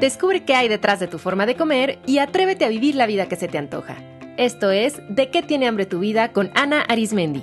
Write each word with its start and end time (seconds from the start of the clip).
Descubre 0.00 0.44
qué 0.44 0.54
hay 0.54 0.68
detrás 0.68 1.00
de 1.00 1.06
tu 1.06 1.18
forma 1.18 1.46
de 1.46 1.56
comer 1.56 1.98
y 2.04 2.18
atrévete 2.18 2.66
a 2.66 2.68
vivir 2.68 2.94
la 2.96 3.06
vida 3.06 3.28
que 3.28 3.36
se 3.36 3.48
te 3.48 3.56
antoja. 3.56 3.96
Esto 4.36 4.70
es 4.70 5.00
De 5.08 5.30
qué 5.30 5.42
tiene 5.42 5.66
hambre 5.66 5.86
tu 5.86 6.00
vida 6.00 6.32
con 6.32 6.50
Ana 6.54 6.82
Arismendi. 6.82 7.42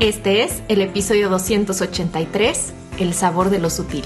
Este 0.00 0.42
es 0.42 0.62
el 0.68 0.80
episodio 0.80 1.28
283, 1.28 2.72
El 2.98 3.12
sabor 3.12 3.50
de 3.50 3.58
lo 3.58 3.68
sutil. 3.68 4.04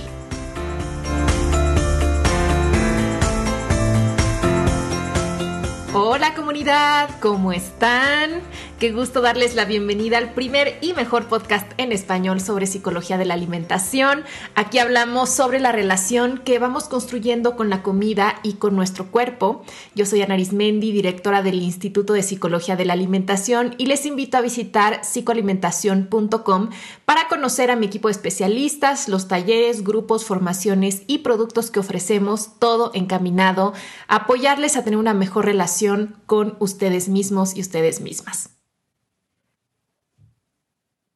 Hola 5.95 6.35
comunidad, 6.35 7.11
¿cómo 7.21 7.53
están? 7.53 8.43
Qué 8.79 8.93
gusto 8.93 9.21
darles 9.21 9.57
la 9.57 9.65
bienvenida 9.65 10.19
al 10.19 10.35
primer 10.35 10.79
y 10.81 10.93
mejor 10.93 11.27
podcast 11.27 11.69
en 11.79 11.91
español 11.91 12.41
sobre 12.41 12.69
psicología 12.69 13.19
de 13.19 13.25
la 13.25 13.35
alimentación. 13.35 14.23
Aquí 14.55 14.79
hablamos 14.79 15.31
sobre 15.31 15.59
la 15.59 15.73
relación 15.73 16.39
que 16.45 16.61
vamos 16.61 16.85
construyendo 16.85 17.57
con 17.57 17.71
la 17.71 17.83
comida 17.83 18.39
y 18.45 18.53
con 18.53 18.77
nuestro 18.77 19.11
cuerpo. 19.11 19.65
Yo 19.97 20.07
soy 20.07 20.23
Ana 20.23 20.35
Arismendi, 20.35 20.93
directora 20.93 21.43
del 21.43 21.61
Instituto 21.61 22.13
de 22.13 22.23
Psicología 22.23 22.77
de 22.77 22.85
la 22.85 22.93
Alimentación 22.93 23.75
y 23.79 23.87
les 23.87 24.07
invito 24.07 24.37
a 24.37 24.43
visitar 24.43 25.01
psicoalimentación.com 25.01 26.69
para 27.05 27.27
conocer 27.27 27.73
a 27.73 27.77
mi 27.77 27.87
equipo 27.87 28.07
de 28.07 28.13
especialistas, 28.13 29.09
los 29.09 29.27
talleres, 29.27 29.83
grupos, 29.83 30.25
formaciones 30.25 31.03
y 31.09 31.19
productos 31.19 31.73
que 31.73 31.81
ofrecemos, 31.81 32.61
todo 32.61 32.93
encaminado 32.95 33.73
a 34.07 34.19
apoyarles 34.19 34.77
a 34.77 34.85
tener 34.85 35.01
una 35.01 35.15
mejor 35.15 35.47
relación 35.47 36.15
con 36.27 36.55
ustedes 36.61 37.09
mismos 37.09 37.57
y 37.57 37.61
ustedes 37.61 38.01
mismas. 38.01 38.51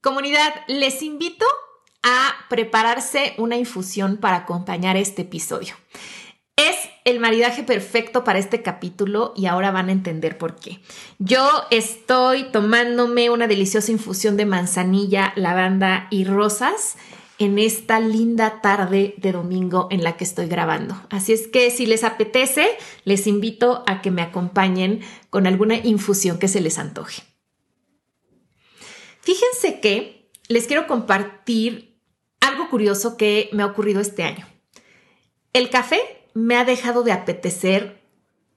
Comunidad, 0.02 0.52
les 0.66 1.00
invito 1.00 1.46
a 2.02 2.32
prepararse 2.50 3.34
una 3.38 3.56
infusión 3.56 4.16
para 4.16 4.38
acompañar 4.38 4.96
este 4.96 5.22
episodio. 5.22 5.76
Es 6.56 6.74
el 7.04 7.20
maridaje 7.20 7.62
perfecto 7.62 8.24
para 8.24 8.40
este 8.40 8.62
capítulo 8.62 9.32
y 9.36 9.46
ahora 9.46 9.70
van 9.70 9.90
a 9.90 9.92
entender 9.92 10.38
por 10.38 10.56
qué. 10.56 10.80
Yo 11.20 11.48
estoy 11.70 12.50
tomándome 12.50 13.30
una 13.30 13.46
deliciosa 13.46 13.92
infusión 13.92 14.36
de 14.36 14.44
manzanilla, 14.44 15.32
lavanda 15.36 16.08
y 16.10 16.24
rosas 16.24 16.96
en 17.38 17.60
esta 17.60 18.00
linda 18.00 18.60
tarde 18.60 19.14
de 19.18 19.30
domingo 19.30 19.86
en 19.92 20.02
la 20.02 20.16
que 20.16 20.24
estoy 20.24 20.48
grabando. 20.48 21.00
Así 21.10 21.32
es 21.32 21.46
que 21.46 21.70
si 21.70 21.86
les 21.86 22.02
apetece, 22.02 22.66
les 23.04 23.28
invito 23.28 23.84
a 23.86 24.02
que 24.02 24.10
me 24.10 24.22
acompañen 24.22 25.00
con 25.30 25.46
alguna 25.46 25.76
infusión 25.76 26.40
que 26.40 26.48
se 26.48 26.60
les 26.60 26.78
antoje. 26.78 27.22
Fíjense 29.22 29.80
que 29.80 30.30
les 30.48 30.66
quiero 30.66 30.86
compartir 30.86 31.98
algo 32.40 32.68
curioso 32.68 33.16
que 33.16 33.48
me 33.52 33.62
ha 33.62 33.66
ocurrido 33.66 34.00
este 34.00 34.24
año. 34.24 34.46
El 35.52 35.70
café 35.70 36.00
me 36.34 36.56
ha 36.56 36.64
dejado 36.64 37.02
de 37.02 37.12
apetecer 37.12 38.02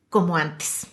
como 0.09 0.35
antes. 0.35 0.87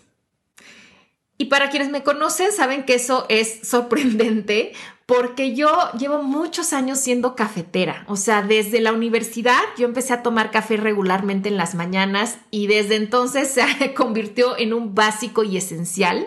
Y 1.39 1.47
para 1.47 1.71
quienes 1.71 1.91
me 1.91 2.03
conocen 2.05 2.53
saben 2.53 2.85
que 2.85 2.95
eso 2.95 3.27
es 3.29 3.61
sorprendente 3.69 4.73
porque 5.07 5.55
yo 5.55 5.71
llevo 5.99 6.23
muchos 6.23 6.73
años 6.73 6.99
siendo 6.99 7.35
cafetera. 7.35 8.05
O 8.09 8.17
sea, 8.17 8.43
desde 8.43 8.81
la 8.81 8.93
universidad 8.93 9.61
yo 9.77 9.87
empecé 9.87 10.13
a 10.13 10.23
tomar 10.23 10.51
café 10.51 10.77
regularmente 10.77 11.49
en 11.49 11.57
las 11.57 11.75
mañanas 11.75 12.39
y 12.51 12.67
desde 12.67 12.97
entonces 12.97 13.49
se 13.49 13.95
convirtió 13.97 14.57
en 14.59 14.73
un 14.73 14.95
básico 14.95 15.43
y 15.43 15.57
esencial. 15.57 16.27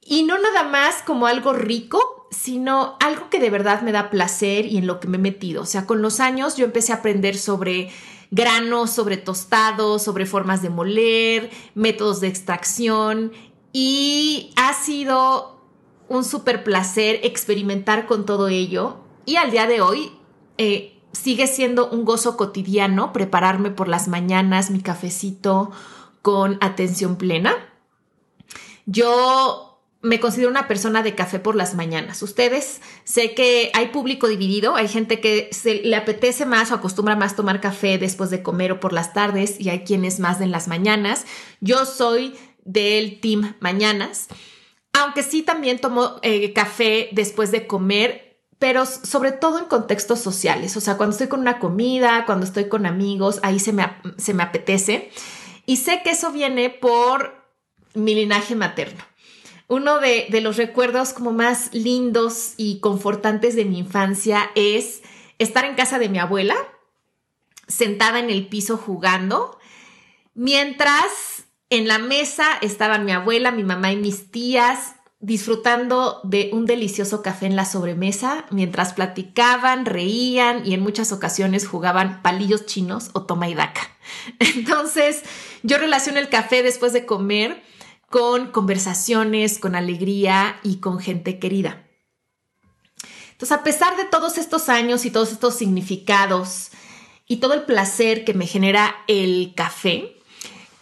Y 0.00 0.22
no 0.22 0.38
nada 0.38 0.62
más 0.64 1.02
como 1.02 1.26
algo 1.26 1.52
rico, 1.52 2.17
sino 2.30 2.96
algo 3.00 3.30
que 3.30 3.40
de 3.40 3.50
verdad 3.50 3.82
me 3.82 3.92
da 3.92 4.10
placer 4.10 4.66
y 4.66 4.78
en 4.78 4.86
lo 4.86 5.00
que 5.00 5.08
me 5.08 5.16
he 5.16 5.20
metido. 5.20 5.62
O 5.62 5.66
sea, 5.66 5.86
con 5.86 6.02
los 6.02 6.20
años 6.20 6.56
yo 6.56 6.64
empecé 6.64 6.92
a 6.92 6.96
aprender 6.96 7.36
sobre 7.36 7.90
granos, 8.30 8.90
sobre 8.90 9.16
tostados, 9.16 10.02
sobre 10.02 10.26
formas 10.26 10.62
de 10.62 10.70
moler, 10.70 11.50
métodos 11.74 12.20
de 12.20 12.28
extracción 12.28 13.32
y 13.72 14.52
ha 14.56 14.74
sido 14.74 15.58
un 16.08 16.24
súper 16.24 16.64
placer 16.64 17.20
experimentar 17.22 18.06
con 18.06 18.26
todo 18.26 18.48
ello 18.48 18.96
y 19.24 19.36
al 19.36 19.50
día 19.50 19.66
de 19.66 19.80
hoy 19.80 20.12
eh, 20.58 20.98
sigue 21.12 21.46
siendo 21.46 21.88
un 21.90 22.04
gozo 22.04 22.36
cotidiano 22.36 23.12
prepararme 23.12 23.70
por 23.70 23.88
las 23.88 24.08
mañanas 24.08 24.70
mi 24.70 24.80
cafecito 24.80 25.70
con 26.22 26.58
atención 26.60 27.16
plena. 27.16 27.54
Yo 28.86 29.67
me 30.00 30.20
considero 30.20 30.50
una 30.50 30.68
persona 30.68 31.02
de 31.02 31.14
café 31.14 31.40
por 31.40 31.56
las 31.56 31.74
mañanas. 31.74 32.22
Ustedes, 32.22 32.80
sé 33.04 33.34
que 33.34 33.70
hay 33.74 33.88
público 33.88 34.28
dividido, 34.28 34.76
hay 34.76 34.86
gente 34.86 35.20
que 35.20 35.48
se 35.52 35.82
le 35.82 35.96
apetece 35.96 36.46
más 36.46 36.70
o 36.70 36.76
acostumbra 36.76 37.16
más 37.16 37.34
tomar 37.34 37.60
café 37.60 37.98
después 37.98 38.30
de 38.30 38.42
comer 38.42 38.72
o 38.72 38.80
por 38.80 38.92
las 38.92 39.12
tardes 39.12 39.60
y 39.60 39.70
hay 39.70 39.80
quienes 39.80 40.20
más 40.20 40.40
en 40.40 40.52
las 40.52 40.68
mañanas. 40.68 41.26
Yo 41.60 41.84
soy 41.84 42.36
del 42.64 43.20
team 43.20 43.56
mañanas, 43.60 44.28
aunque 44.92 45.22
sí 45.22 45.42
también 45.42 45.80
tomo 45.80 46.16
eh, 46.22 46.52
café 46.52 47.08
después 47.12 47.50
de 47.50 47.66
comer, 47.66 48.40
pero 48.60 48.86
sobre 48.86 49.32
todo 49.32 49.58
en 49.58 49.64
contextos 49.64 50.20
sociales, 50.20 50.76
o 50.76 50.80
sea, 50.80 50.96
cuando 50.96 51.12
estoy 51.12 51.28
con 51.28 51.40
una 51.40 51.58
comida, 51.58 52.24
cuando 52.26 52.44
estoy 52.44 52.68
con 52.68 52.86
amigos, 52.86 53.40
ahí 53.42 53.58
se 53.58 53.72
me, 53.72 53.88
se 54.16 54.34
me 54.34 54.42
apetece. 54.42 55.10
Y 55.66 55.76
sé 55.76 56.02
que 56.02 56.10
eso 56.10 56.32
viene 56.32 56.70
por 56.70 57.34
mi 57.94 58.14
linaje 58.14 58.54
materno. 58.54 59.04
Uno 59.68 60.00
de, 60.00 60.28
los 60.40 60.56
recuerdos 60.56 61.12
como 61.12 61.30
más 61.32 61.72
lindos 61.74 62.54
y 62.56 62.80
confortantes 62.80 63.54
de 63.54 63.66
mi 63.66 63.78
infancia 63.78 64.50
es 64.54 65.02
estar 65.38 65.66
en 65.66 65.74
casa 65.74 65.98
de 65.98 66.08
mi 66.08 66.18
abuela, 66.18 66.56
sentada 67.66 68.18
en 68.18 68.30
el 68.30 68.48
piso 68.48 68.78
jugando, 68.78 69.58
mientras 70.32 71.44
en 71.68 71.86
la 71.86 71.98
mesa 71.98 72.46
estaban 72.62 73.04
mi 73.04 73.12
abuela, 73.12 73.50
mi 73.50 73.62
mamá 73.62 73.92
y 73.92 73.96
mis 73.96 74.30
tías 74.30 74.94
disfrutando 75.20 76.20
de 76.24 76.48
un 76.52 76.64
delicioso 76.64 77.20
café 77.20 77.44
en 77.44 77.56
la 77.56 77.66
sobremesa, 77.66 78.46
mientras 78.50 78.94
platicaban, 78.94 79.84
reían 79.84 80.64
y 80.64 80.72
en 80.72 80.80
muchas 80.80 81.12
ocasiones 81.12 81.66
jugaban 81.66 82.22
palillos 82.22 82.64
chinos 82.64 83.10
o 83.12 83.26
toma 83.26 83.50
y 83.50 83.54
daca. 83.54 83.82
Entonces, 84.38 85.24
yo 85.62 85.76
relaciono 85.76 86.20
el 86.20 86.30
café 86.30 86.62
después 86.62 86.94
de 86.94 87.04
comer 87.04 87.62
con 88.10 88.50
conversaciones, 88.50 89.58
con 89.58 89.74
alegría 89.74 90.58
y 90.62 90.76
con 90.76 90.98
gente 90.98 91.38
querida. 91.38 91.86
Entonces, 93.32 93.56
a 93.56 93.62
pesar 93.62 93.96
de 93.96 94.04
todos 94.04 94.38
estos 94.38 94.68
años 94.68 95.04
y 95.04 95.10
todos 95.10 95.30
estos 95.30 95.54
significados 95.54 96.70
y 97.26 97.36
todo 97.36 97.54
el 97.54 97.62
placer 97.62 98.24
que 98.24 98.34
me 98.34 98.46
genera 98.46 98.96
el 99.06 99.52
café, 99.54 100.16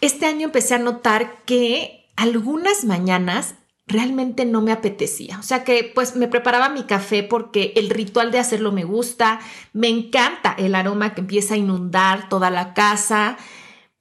este 0.01 0.25
año 0.25 0.45
empecé 0.45 0.75
a 0.75 0.79
notar 0.79 1.43
que 1.45 2.07
algunas 2.15 2.85
mañanas 2.85 3.55
realmente 3.87 4.45
no 4.45 4.61
me 4.61 4.71
apetecía. 4.71 5.39
O 5.39 5.43
sea 5.43 5.63
que 5.63 5.91
pues 5.93 6.15
me 6.15 6.27
preparaba 6.27 6.69
mi 6.69 6.83
café 6.83 7.23
porque 7.23 7.73
el 7.75 7.89
ritual 7.89 8.31
de 8.31 8.39
hacerlo 8.39 8.71
me 8.71 8.83
gusta, 8.83 9.39
me 9.73 9.87
encanta 9.87 10.55
el 10.57 10.75
aroma 10.75 11.13
que 11.13 11.21
empieza 11.21 11.53
a 11.53 11.57
inundar 11.57 12.27
toda 12.27 12.49
la 12.49 12.73
casa, 12.73 13.37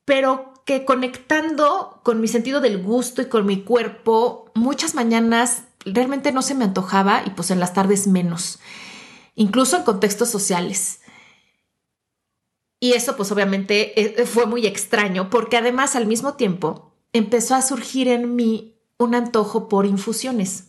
pero 0.04 0.55
que 0.66 0.84
conectando 0.84 2.00
con 2.02 2.20
mi 2.20 2.28
sentido 2.28 2.60
del 2.60 2.82
gusto 2.82 3.22
y 3.22 3.26
con 3.26 3.46
mi 3.46 3.62
cuerpo, 3.62 4.50
muchas 4.54 4.96
mañanas 4.96 5.62
realmente 5.84 6.32
no 6.32 6.42
se 6.42 6.56
me 6.56 6.64
antojaba 6.64 7.22
y 7.24 7.30
pues 7.30 7.52
en 7.52 7.60
las 7.60 7.72
tardes 7.72 8.08
menos, 8.08 8.58
incluso 9.36 9.76
en 9.76 9.84
contextos 9.84 10.28
sociales. 10.28 11.00
Y 12.80 12.92
eso 12.92 13.16
pues 13.16 13.30
obviamente 13.30 14.20
eh, 14.20 14.26
fue 14.26 14.46
muy 14.46 14.66
extraño 14.66 15.30
porque 15.30 15.56
además 15.56 15.94
al 15.94 16.06
mismo 16.06 16.34
tiempo 16.34 16.92
empezó 17.12 17.54
a 17.54 17.62
surgir 17.62 18.08
en 18.08 18.34
mí 18.34 18.76
un 18.98 19.14
antojo 19.14 19.68
por 19.68 19.86
infusiones. 19.86 20.64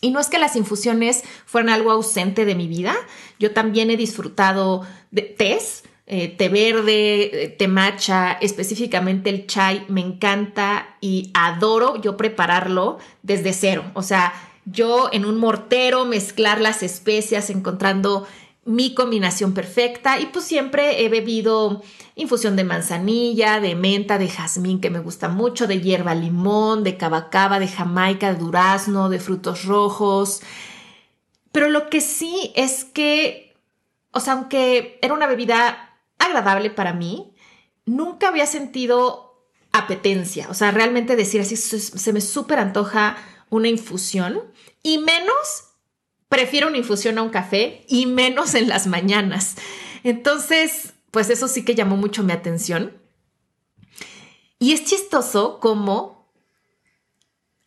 Y 0.00 0.10
no 0.10 0.20
es 0.20 0.28
que 0.28 0.38
las 0.38 0.56
infusiones 0.56 1.22
fueran 1.44 1.68
algo 1.68 1.90
ausente 1.90 2.46
de 2.46 2.54
mi 2.54 2.66
vida, 2.66 2.94
yo 3.38 3.52
también 3.52 3.90
he 3.90 3.98
disfrutado 3.98 4.86
de 5.10 5.20
tés, 5.20 5.82
eh, 6.12 6.26
té 6.26 6.48
verde, 6.48 7.44
eh, 7.44 7.48
té 7.50 7.68
matcha, 7.68 8.32
específicamente 8.40 9.30
el 9.30 9.46
chai, 9.46 9.84
me 9.86 10.00
encanta 10.00 10.96
y 11.00 11.30
adoro 11.34 12.02
yo 12.02 12.16
prepararlo 12.16 12.98
desde 13.22 13.52
cero. 13.52 13.84
O 13.94 14.02
sea, 14.02 14.32
yo 14.64 15.08
en 15.12 15.24
un 15.24 15.38
mortero 15.38 16.06
mezclar 16.06 16.60
las 16.60 16.82
especias 16.82 17.48
encontrando 17.48 18.26
mi 18.64 18.92
combinación 18.92 19.54
perfecta 19.54 20.18
y 20.18 20.26
pues 20.26 20.44
siempre 20.44 21.04
he 21.04 21.08
bebido 21.08 21.80
infusión 22.16 22.56
de 22.56 22.64
manzanilla, 22.64 23.60
de 23.60 23.76
menta, 23.76 24.18
de 24.18 24.28
jazmín 24.28 24.80
que 24.80 24.90
me 24.90 24.98
gusta 24.98 25.28
mucho, 25.28 25.68
de 25.68 25.80
hierba 25.80 26.16
limón, 26.16 26.82
de 26.82 26.96
cabacaba, 26.96 27.60
de 27.60 27.68
jamaica, 27.68 28.32
de 28.32 28.40
durazno, 28.40 29.10
de 29.10 29.20
frutos 29.20 29.64
rojos. 29.64 30.42
Pero 31.52 31.68
lo 31.68 31.88
que 31.88 32.00
sí 32.00 32.50
es 32.56 32.84
que, 32.84 33.54
o 34.10 34.18
sea, 34.18 34.32
aunque 34.32 34.98
era 35.02 35.14
una 35.14 35.28
bebida 35.28 35.86
agradable 36.20 36.70
para 36.70 36.92
mí, 36.92 37.34
nunca 37.84 38.28
había 38.28 38.46
sentido 38.46 39.48
apetencia, 39.72 40.48
o 40.48 40.54
sea, 40.54 40.70
realmente 40.70 41.16
decir 41.16 41.40
así, 41.40 41.56
se 41.56 42.12
me 42.12 42.20
súper 42.20 42.58
antoja 42.58 43.16
una 43.50 43.68
infusión 43.68 44.40
y 44.82 44.98
menos 44.98 45.70
prefiero 46.28 46.68
una 46.68 46.78
infusión 46.78 47.18
a 47.18 47.22
un 47.22 47.30
café 47.30 47.84
y 47.88 48.06
menos 48.06 48.54
en 48.54 48.68
las 48.68 48.86
mañanas. 48.86 49.56
Entonces, 50.04 50.94
pues 51.10 51.28
eso 51.28 51.48
sí 51.48 51.64
que 51.64 51.74
llamó 51.74 51.96
mucho 51.96 52.22
mi 52.22 52.32
atención. 52.32 52.96
Y 54.58 54.72
es 54.72 54.84
chistoso 54.84 55.58
como 55.58 56.19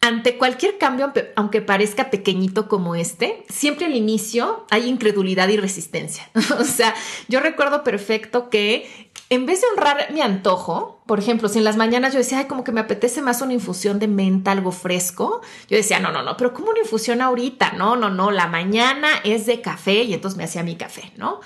ante 0.03 0.37
cualquier 0.37 0.77
cambio, 0.77 1.13
aunque 1.37 1.61
parezca 1.61 2.09
pequeñito 2.09 2.67
como 2.67 2.93
este, 2.93 3.45
siempre 3.47 3.85
al 3.85 3.95
inicio 3.95 4.65
hay 4.69 4.89
incredulidad 4.89 5.47
y 5.47 5.55
resistencia. 5.55 6.29
o 6.59 6.65
sea, 6.65 6.93
yo 7.29 7.39
recuerdo 7.39 7.85
perfecto 7.85 8.49
que 8.49 9.09
en 9.29 9.45
vez 9.45 9.61
de 9.61 9.67
honrar 9.67 10.11
mi 10.11 10.19
antojo, 10.19 11.01
por 11.07 11.19
ejemplo, 11.19 11.47
si 11.47 11.59
en 11.59 11.63
las 11.63 11.77
mañanas 11.77 12.11
yo 12.11 12.19
decía, 12.19 12.39
ay, 12.39 12.45
como 12.47 12.65
que 12.65 12.73
me 12.73 12.81
apetece 12.81 13.21
más 13.21 13.41
una 13.41 13.53
infusión 13.53 13.97
de 13.97 14.09
menta, 14.09 14.51
algo 14.51 14.73
fresco, 14.73 15.39
yo 15.69 15.77
decía, 15.77 16.01
no, 16.01 16.11
no, 16.11 16.21
no, 16.21 16.35
pero 16.35 16.53
como 16.53 16.71
una 16.71 16.81
infusión 16.81 17.21
ahorita? 17.21 17.71
No, 17.77 17.95
no, 17.95 18.09
no, 18.09 18.29
la 18.29 18.47
mañana 18.47 19.07
es 19.23 19.45
de 19.45 19.61
café 19.61 20.03
y 20.03 20.13
entonces 20.13 20.37
me 20.37 20.43
hacía 20.43 20.63
mi 20.63 20.75
café, 20.75 21.13
¿no? 21.15 21.39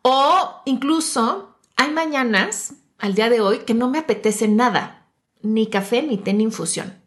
O 0.00 0.62
incluso 0.64 1.58
hay 1.76 1.90
mañanas, 1.90 2.72
al 2.98 3.14
día 3.14 3.28
de 3.28 3.42
hoy, 3.42 3.58
que 3.58 3.74
no 3.74 3.90
me 3.90 3.98
apetece 3.98 4.48
nada, 4.48 5.06
ni 5.42 5.66
café, 5.66 6.00
ni 6.00 6.16
té, 6.16 6.32
ni 6.32 6.44
infusión 6.44 6.99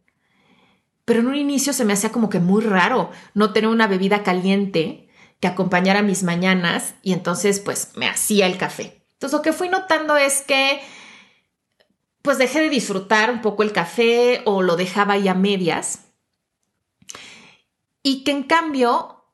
pero 1.05 1.19
en 1.19 1.27
un 1.27 1.35
inicio 1.35 1.73
se 1.73 1.85
me 1.85 1.93
hacía 1.93 2.11
como 2.11 2.29
que 2.29 2.39
muy 2.39 2.63
raro 2.63 3.11
no 3.33 3.53
tener 3.53 3.69
una 3.69 3.87
bebida 3.87 4.23
caliente 4.23 5.09
que 5.39 5.47
acompañara 5.47 6.01
mis 6.01 6.23
mañanas 6.23 6.95
y 7.01 7.13
entonces 7.13 7.59
pues 7.59 7.91
me 7.95 8.07
hacía 8.07 8.47
el 8.47 8.57
café. 8.57 9.05
Entonces 9.13 9.37
lo 9.37 9.41
que 9.41 9.53
fui 9.53 9.69
notando 9.69 10.15
es 10.15 10.41
que 10.41 10.81
pues 12.21 12.37
dejé 12.37 12.61
de 12.61 12.69
disfrutar 12.69 13.29
un 13.29 13.41
poco 13.41 13.63
el 13.63 13.73
café 13.73 14.41
o 14.45 14.61
lo 14.61 14.77
dejaba 14.77 15.15
ahí 15.15 15.27
a 15.27 15.33
medias 15.33 16.05
y 18.01 18.23
que 18.23 18.31
en 18.31 18.43
cambio 18.43 19.25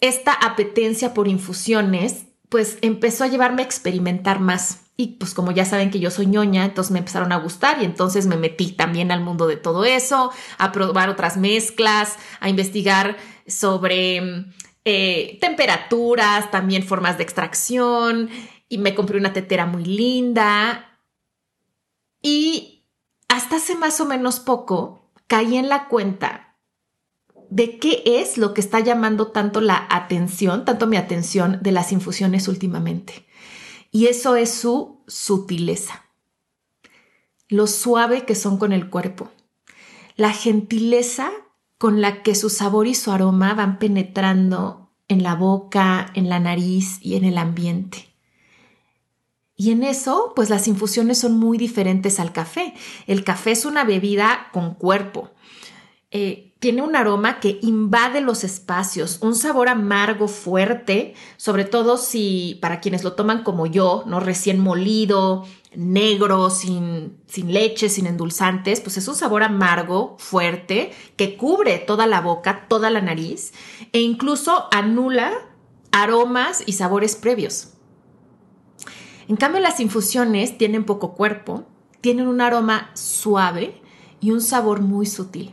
esta 0.00 0.32
apetencia 0.32 1.14
por 1.14 1.28
infusiones 1.28 2.26
pues 2.48 2.78
empezó 2.80 3.24
a 3.24 3.28
llevarme 3.28 3.62
a 3.62 3.64
experimentar 3.64 4.40
más. 4.40 4.85
Y 4.96 5.18
pues 5.18 5.34
como 5.34 5.52
ya 5.52 5.66
saben 5.66 5.90
que 5.90 6.00
yo 6.00 6.10
soy 6.10 6.26
ñoña, 6.26 6.64
entonces 6.64 6.90
me 6.90 7.00
empezaron 7.00 7.30
a 7.32 7.36
gustar 7.36 7.82
y 7.82 7.84
entonces 7.84 8.26
me 8.26 8.36
metí 8.36 8.72
también 8.72 9.12
al 9.12 9.20
mundo 9.20 9.46
de 9.46 9.56
todo 9.56 9.84
eso, 9.84 10.32
a 10.56 10.72
probar 10.72 11.10
otras 11.10 11.36
mezclas, 11.36 12.16
a 12.40 12.48
investigar 12.48 13.18
sobre 13.46 14.46
eh, 14.84 15.38
temperaturas, 15.40 16.50
también 16.50 16.82
formas 16.82 17.18
de 17.18 17.24
extracción 17.24 18.30
y 18.68 18.78
me 18.78 18.94
compré 18.94 19.18
una 19.18 19.34
tetera 19.34 19.66
muy 19.66 19.84
linda. 19.84 21.00
Y 22.22 22.86
hasta 23.28 23.56
hace 23.56 23.76
más 23.76 24.00
o 24.00 24.06
menos 24.06 24.40
poco 24.40 25.12
caí 25.26 25.56
en 25.56 25.68
la 25.68 25.88
cuenta 25.88 26.56
de 27.50 27.78
qué 27.78 28.02
es 28.04 28.38
lo 28.38 28.54
que 28.54 28.60
está 28.60 28.80
llamando 28.80 29.28
tanto 29.28 29.60
la 29.60 29.86
atención, 29.90 30.64
tanto 30.64 30.86
mi 30.86 30.96
atención 30.96 31.58
de 31.62 31.72
las 31.72 31.92
infusiones 31.92 32.48
últimamente. 32.48 33.25
Y 33.96 34.08
eso 34.08 34.36
es 34.36 34.50
su 34.50 35.00
sutileza, 35.06 36.04
lo 37.48 37.66
suave 37.66 38.26
que 38.26 38.34
son 38.34 38.58
con 38.58 38.74
el 38.74 38.90
cuerpo, 38.90 39.30
la 40.16 40.34
gentileza 40.34 41.30
con 41.78 42.02
la 42.02 42.22
que 42.22 42.34
su 42.34 42.50
sabor 42.50 42.88
y 42.88 42.94
su 42.94 43.10
aroma 43.10 43.54
van 43.54 43.78
penetrando 43.78 44.90
en 45.08 45.22
la 45.22 45.34
boca, 45.34 46.12
en 46.12 46.28
la 46.28 46.38
nariz 46.40 46.98
y 47.00 47.16
en 47.16 47.24
el 47.24 47.38
ambiente. 47.38 48.12
Y 49.56 49.70
en 49.70 49.82
eso, 49.82 50.34
pues 50.36 50.50
las 50.50 50.68
infusiones 50.68 51.16
son 51.16 51.38
muy 51.38 51.56
diferentes 51.56 52.20
al 52.20 52.34
café. 52.34 52.74
El 53.06 53.24
café 53.24 53.52
es 53.52 53.64
una 53.64 53.84
bebida 53.84 54.48
con 54.52 54.74
cuerpo. 54.74 55.30
Eh, 56.10 56.45
tiene 56.58 56.82
un 56.82 56.96
aroma 56.96 57.38
que 57.38 57.58
invade 57.62 58.20
los 58.20 58.42
espacios, 58.42 59.18
un 59.20 59.34
sabor 59.34 59.68
amargo 59.68 60.26
fuerte, 60.26 61.14
sobre 61.36 61.64
todo 61.64 61.98
si 61.98 62.58
para 62.62 62.80
quienes 62.80 63.04
lo 63.04 63.12
toman 63.12 63.42
como 63.42 63.66
yo, 63.66 64.04
¿no? 64.06 64.20
Recién 64.20 64.58
molido, 64.58 65.44
negro, 65.76 66.48
sin, 66.48 67.18
sin 67.26 67.52
leche, 67.52 67.90
sin 67.90 68.06
endulzantes, 68.06 68.80
pues 68.80 68.96
es 68.96 69.06
un 69.06 69.14
sabor 69.14 69.42
amargo 69.42 70.16
fuerte 70.18 70.92
que 71.16 71.36
cubre 71.36 71.78
toda 71.78 72.06
la 72.06 72.22
boca, 72.22 72.66
toda 72.68 72.88
la 72.88 73.02
nariz 73.02 73.52
e 73.92 74.00
incluso 74.00 74.66
anula 74.72 75.32
aromas 75.92 76.62
y 76.64 76.72
sabores 76.72 77.16
previos. 77.16 77.74
En 79.28 79.36
cambio, 79.36 79.60
las 79.60 79.80
infusiones 79.80 80.56
tienen 80.56 80.84
poco 80.84 81.14
cuerpo, 81.14 81.66
tienen 82.00 82.28
un 82.28 82.40
aroma 82.40 82.90
suave 82.94 83.82
y 84.20 84.30
un 84.30 84.40
sabor 84.40 84.80
muy 84.80 85.04
sutil. 85.04 85.52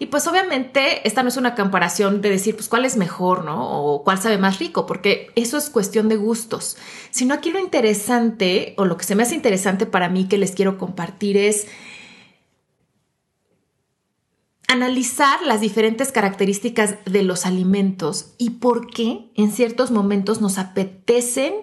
Y 0.00 0.06
pues 0.06 0.26
obviamente 0.28 1.06
esta 1.06 1.22
no 1.22 1.28
es 1.28 1.36
una 1.36 1.54
comparación 1.54 2.20
de 2.20 2.30
decir, 2.30 2.54
pues 2.54 2.68
cuál 2.68 2.84
es 2.84 2.96
mejor, 2.96 3.44
¿no? 3.44 3.82
O 3.82 4.04
cuál 4.04 4.20
sabe 4.20 4.38
más 4.38 4.58
rico, 4.58 4.86
porque 4.86 5.30
eso 5.34 5.58
es 5.58 5.70
cuestión 5.70 6.08
de 6.08 6.16
gustos. 6.16 6.76
Sino 7.10 7.34
aquí 7.34 7.50
lo 7.50 7.58
interesante, 7.58 8.74
o 8.76 8.84
lo 8.84 8.96
que 8.96 9.04
se 9.04 9.16
me 9.16 9.24
hace 9.24 9.34
interesante 9.34 9.86
para 9.86 10.08
mí 10.08 10.28
que 10.28 10.38
les 10.38 10.52
quiero 10.52 10.78
compartir 10.78 11.36
es 11.36 11.66
analizar 14.68 15.40
las 15.42 15.60
diferentes 15.60 16.12
características 16.12 16.96
de 17.06 17.22
los 17.22 17.46
alimentos 17.46 18.34
y 18.36 18.50
por 18.50 18.86
qué 18.86 19.30
en 19.34 19.50
ciertos 19.50 19.90
momentos 19.90 20.40
nos 20.42 20.58
apetecen 20.58 21.54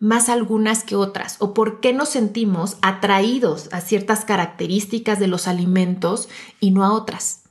más 0.00 0.28
algunas 0.28 0.82
que 0.82 0.96
otras 0.96 1.36
o 1.38 1.54
por 1.54 1.80
qué 1.80 1.92
nos 1.92 2.08
sentimos 2.08 2.78
atraídos 2.80 3.68
a 3.70 3.80
ciertas 3.80 4.24
características 4.24 5.20
de 5.20 5.28
los 5.28 5.46
alimentos 5.46 6.28
y 6.58 6.70
no 6.72 6.84
a 6.84 6.92
otras. 6.92 7.43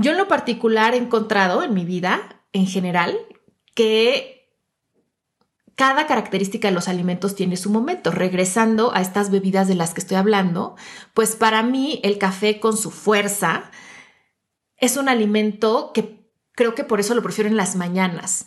Yo 0.00 0.12
en 0.12 0.18
lo 0.18 0.28
particular 0.28 0.94
he 0.94 0.96
encontrado 0.96 1.62
en 1.62 1.74
mi 1.74 1.84
vida, 1.84 2.42
en 2.54 2.66
general, 2.66 3.18
que 3.74 4.50
cada 5.74 6.06
característica 6.06 6.68
de 6.68 6.74
los 6.74 6.88
alimentos 6.88 7.34
tiene 7.34 7.58
su 7.58 7.68
momento. 7.68 8.10
Regresando 8.10 8.94
a 8.94 9.02
estas 9.02 9.30
bebidas 9.30 9.68
de 9.68 9.74
las 9.74 9.92
que 9.92 10.00
estoy 10.00 10.16
hablando, 10.16 10.74
pues 11.12 11.36
para 11.36 11.62
mí 11.62 12.00
el 12.02 12.16
café 12.16 12.60
con 12.60 12.78
su 12.78 12.90
fuerza 12.90 13.70
es 14.78 14.96
un 14.96 15.10
alimento 15.10 15.92
que 15.92 16.30
creo 16.52 16.74
que 16.74 16.84
por 16.84 16.98
eso 17.00 17.14
lo 17.14 17.22
prefiero 17.22 17.50
en 17.50 17.58
las 17.58 17.76
mañanas 17.76 18.46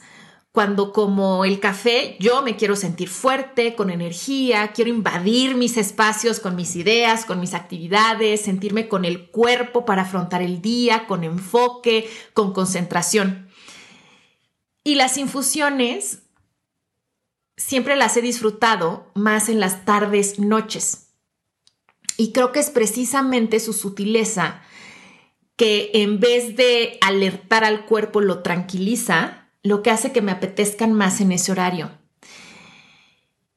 cuando 0.53 0.93
como 0.93 1.45
el 1.45 1.59
café 1.59 2.15
yo 2.19 2.43
me 2.43 2.55
quiero 2.55 2.75
sentir 2.75 3.09
fuerte, 3.09 3.73
con 3.73 3.89
energía, 3.89 4.71
quiero 4.71 4.91
invadir 4.91 5.55
mis 5.55 5.77
espacios 5.77 6.39
con 6.39 6.55
mis 6.55 6.75
ideas, 6.75 7.25
con 7.25 7.39
mis 7.39 7.55
actividades, 7.55 8.41
sentirme 8.41 8.87
con 8.87 9.03
el 9.03 9.31
cuerpo 9.31 9.83
para 9.83 10.03
afrontar 10.03 10.43
el 10.43 10.61
día, 10.61 11.07
con 11.07 11.23
enfoque, 11.23 12.07
con 12.33 12.53
concentración. 12.53 13.49
Y 14.83 14.93
las 14.93 15.17
infusiones 15.17 16.19
siempre 17.57 17.95
las 17.95 18.15
he 18.15 18.21
disfrutado 18.21 19.11
más 19.15 19.49
en 19.49 19.59
las 19.59 19.85
tardes, 19.85 20.37
noches. 20.37 21.07
Y 22.15 22.31
creo 22.31 22.51
que 22.51 22.59
es 22.59 22.69
precisamente 22.69 23.59
su 23.59 23.73
sutileza 23.73 24.61
que 25.55 25.89
en 25.95 26.19
vez 26.19 26.55
de 26.55 26.99
alertar 27.01 27.63
al 27.63 27.85
cuerpo 27.85 28.21
lo 28.21 28.43
tranquiliza 28.43 29.42
lo 29.63 29.81
que 29.81 29.91
hace 29.91 30.11
que 30.11 30.21
me 30.21 30.31
apetezcan 30.31 30.93
más 30.93 31.21
en 31.21 31.31
ese 31.31 31.51
horario. 31.51 31.91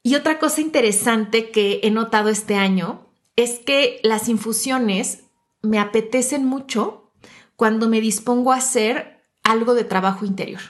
Y 0.02 0.14
otra 0.14 0.38
cosa 0.38 0.60
interesante 0.60 1.50
que 1.50 1.80
he 1.82 1.90
notado 1.90 2.28
este 2.28 2.54
año 2.54 3.10
es 3.34 3.58
que 3.58 4.00
las 4.04 4.28
infusiones 4.28 5.24
me 5.62 5.80
apetecen 5.80 6.44
mucho 6.44 7.12
cuando 7.56 7.88
me 7.88 8.00
dispongo 8.00 8.52
a 8.52 8.56
hacer 8.56 9.24
algo 9.42 9.74
de 9.74 9.84
trabajo 9.84 10.24
interior. 10.24 10.60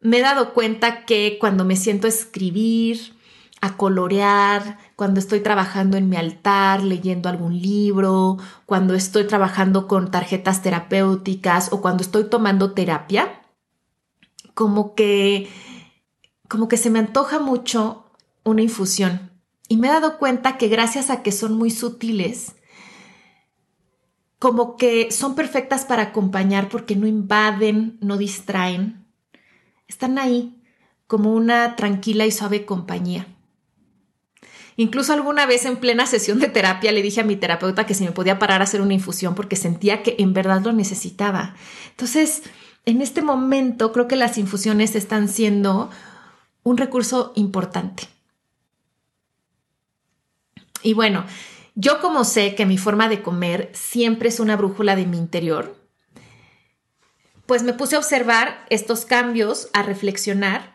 Me 0.00 0.18
he 0.18 0.20
dado 0.20 0.52
cuenta 0.52 1.06
que 1.06 1.38
cuando 1.40 1.64
me 1.64 1.76
siento 1.76 2.08
a 2.08 2.10
escribir, 2.10 3.14
a 3.60 3.76
colorear, 3.76 4.78
cuando 4.96 5.18
estoy 5.18 5.40
trabajando 5.40 5.96
en 5.96 6.08
mi 6.08 6.16
altar, 6.16 6.82
leyendo 6.82 7.28
algún 7.28 7.60
libro, 7.60 8.38
cuando 8.66 8.94
estoy 8.94 9.24
trabajando 9.26 9.88
con 9.88 10.10
tarjetas 10.10 10.62
terapéuticas 10.62 11.72
o 11.72 11.80
cuando 11.80 12.02
estoy 12.02 12.24
tomando 12.24 12.72
terapia, 12.72 13.40
como 14.54 14.94
que 14.94 15.48
como 16.48 16.68
que 16.68 16.76
se 16.76 16.90
me 16.90 17.00
antoja 17.00 17.40
mucho 17.40 18.04
una 18.44 18.62
infusión. 18.62 19.30
Y 19.68 19.76
me 19.76 19.88
he 19.88 19.90
dado 19.90 20.18
cuenta 20.18 20.58
que 20.58 20.68
gracias 20.68 21.10
a 21.10 21.22
que 21.22 21.32
son 21.32 21.56
muy 21.56 21.70
sutiles, 21.70 22.54
como 24.38 24.76
que 24.76 25.10
son 25.10 25.34
perfectas 25.34 25.84
para 25.84 26.02
acompañar 26.02 26.68
porque 26.68 26.96
no 26.96 27.06
invaden, 27.06 27.98
no 28.00 28.18
distraen. 28.18 29.06
Están 29.88 30.18
ahí 30.18 30.62
como 31.06 31.32
una 31.32 31.76
tranquila 31.76 32.26
y 32.26 32.30
suave 32.30 32.66
compañía. 32.66 33.33
Incluso 34.76 35.12
alguna 35.12 35.46
vez 35.46 35.64
en 35.64 35.76
plena 35.76 36.06
sesión 36.06 36.40
de 36.40 36.48
terapia 36.48 36.92
le 36.92 37.02
dije 37.02 37.20
a 37.20 37.24
mi 37.24 37.36
terapeuta 37.36 37.86
que 37.86 37.94
si 37.94 38.04
me 38.04 38.12
podía 38.12 38.38
parar 38.38 38.60
a 38.60 38.64
hacer 38.64 38.80
una 38.80 38.94
infusión 38.94 39.34
porque 39.34 39.56
sentía 39.56 40.02
que 40.02 40.16
en 40.18 40.32
verdad 40.32 40.62
lo 40.62 40.72
necesitaba. 40.72 41.54
Entonces, 41.90 42.42
en 42.84 43.00
este 43.00 43.22
momento 43.22 43.92
creo 43.92 44.08
que 44.08 44.16
las 44.16 44.36
infusiones 44.38 44.94
están 44.96 45.28
siendo 45.28 45.90
un 46.62 46.76
recurso 46.76 47.32
importante. 47.36 48.08
Y 50.82 50.92
bueno, 50.92 51.24
Yo 51.76 52.00
como 52.00 52.22
sé 52.24 52.54
que 52.54 52.66
mi 52.66 52.78
forma 52.78 53.08
de 53.08 53.22
comer 53.22 53.70
siempre 53.74 54.28
es 54.28 54.38
una 54.38 54.56
brújula 54.56 54.94
de 54.94 55.06
mi 55.06 55.18
interior, 55.18 55.76
pues 57.46 57.64
me 57.64 57.72
puse 57.72 57.96
a 57.96 57.98
observar 57.98 58.64
estos 58.70 59.04
cambios, 59.04 59.68
a 59.72 59.82
reflexionar. 59.82 60.73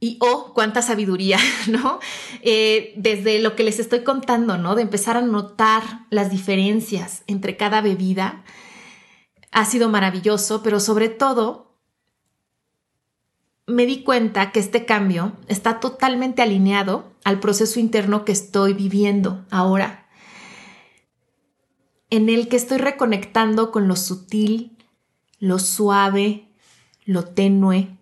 Y 0.00 0.16
oh, 0.20 0.52
cuánta 0.54 0.80
sabiduría, 0.82 1.38
¿no? 1.68 2.00
Eh, 2.40 2.94
desde 2.96 3.38
lo 3.38 3.54
que 3.54 3.64
les 3.64 3.78
estoy 3.78 4.02
contando, 4.02 4.56
¿no? 4.56 4.74
De 4.74 4.82
empezar 4.82 5.16
a 5.16 5.22
notar 5.22 6.06
las 6.10 6.30
diferencias 6.30 7.22
entre 7.26 7.56
cada 7.56 7.80
bebida. 7.82 8.42
Ha 9.52 9.64
sido 9.66 9.88
maravilloso, 9.88 10.62
pero 10.62 10.80
sobre 10.80 11.08
todo 11.08 11.76
me 13.66 13.86
di 13.86 14.02
cuenta 14.02 14.50
que 14.52 14.58
este 14.58 14.84
cambio 14.84 15.32
está 15.46 15.80
totalmente 15.80 16.42
alineado 16.42 17.12
al 17.24 17.38
proceso 17.38 17.78
interno 17.78 18.24
que 18.24 18.32
estoy 18.32 18.72
viviendo 18.72 19.44
ahora 19.50 20.00
en 22.10 22.28
el 22.28 22.48
que 22.48 22.56
estoy 22.56 22.78
reconectando 22.78 23.70
con 23.70 23.88
lo 23.88 23.96
sutil, 23.96 24.76
lo 25.38 25.58
suave, 25.58 26.48
lo 27.04 27.24
tenue, 27.24 27.96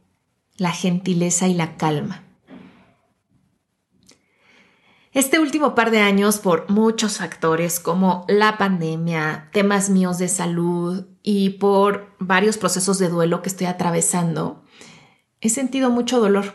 la 0.58 0.72
gentileza 0.72 1.48
y 1.48 1.54
la 1.54 1.78
calma. 1.78 2.24
Este 5.12 5.40
último 5.40 5.74
par 5.74 5.90
de 5.90 6.00
años, 6.00 6.38
por 6.38 6.68
muchos 6.68 7.16
factores 7.16 7.80
como 7.80 8.26
la 8.28 8.58
pandemia, 8.58 9.48
temas 9.52 9.88
míos 9.88 10.18
de 10.18 10.28
salud 10.28 11.06
y 11.22 11.50
por 11.50 12.14
varios 12.18 12.58
procesos 12.58 12.98
de 12.98 13.08
duelo 13.08 13.40
que 13.40 13.48
estoy 13.48 13.66
atravesando, 13.66 14.62
he 15.40 15.48
sentido 15.48 15.88
mucho 15.88 16.20
dolor. 16.20 16.54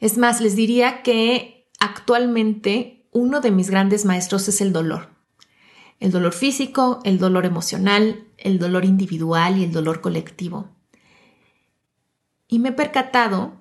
Es 0.00 0.18
más, 0.18 0.42
les 0.42 0.54
diría 0.54 1.02
que 1.02 1.70
actualmente 1.80 3.08
uno 3.10 3.40
de 3.40 3.50
mis 3.50 3.70
grandes 3.70 4.04
maestros 4.04 4.46
es 4.48 4.60
el 4.60 4.74
dolor 4.74 5.12
el 6.02 6.10
dolor 6.10 6.32
físico, 6.32 6.98
el 7.04 7.18
dolor 7.18 7.46
emocional, 7.46 8.26
el 8.36 8.58
dolor 8.58 8.84
individual 8.84 9.56
y 9.58 9.62
el 9.62 9.70
dolor 9.70 10.00
colectivo. 10.00 10.68
Y 12.52 12.58
me 12.58 12.68
he 12.68 12.72
percatado 12.72 13.54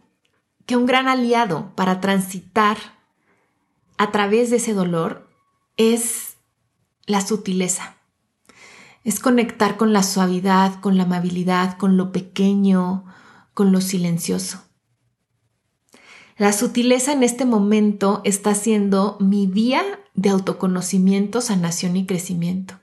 que 0.65 0.75
un 0.75 0.85
gran 0.85 1.07
aliado 1.07 1.73
para 1.77 2.01
transitar 2.01 2.77
a 3.97 4.11
través 4.11 4.49
de 4.49 4.57
ese 4.57 4.73
dolor 4.73 5.29
es 5.77 6.35
la 7.05 7.25
sutileza. 7.25 7.95
Es 9.05 9.21
conectar 9.21 9.77
con 9.77 9.93
la 9.93 10.03
suavidad, 10.03 10.81
con 10.81 10.97
la 10.97 11.03
amabilidad, 11.03 11.77
con 11.77 11.95
lo 11.95 12.11
pequeño, 12.11 13.05
con 13.53 13.71
lo 13.71 13.79
silencioso. 13.79 14.61
La 16.35 16.51
sutileza 16.51 17.13
en 17.13 17.23
este 17.23 17.45
momento 17.45 18.19
está 18.25 18.53
siendo 18.55 19.15
mi 19.21 19.47
vía 19.47 19.83
de 20.15 20.31
autoconocimiento, 20.31 21.39
sanación 21.39 21.95
y 21.95 22.05
crecimiento. 22.05 22.77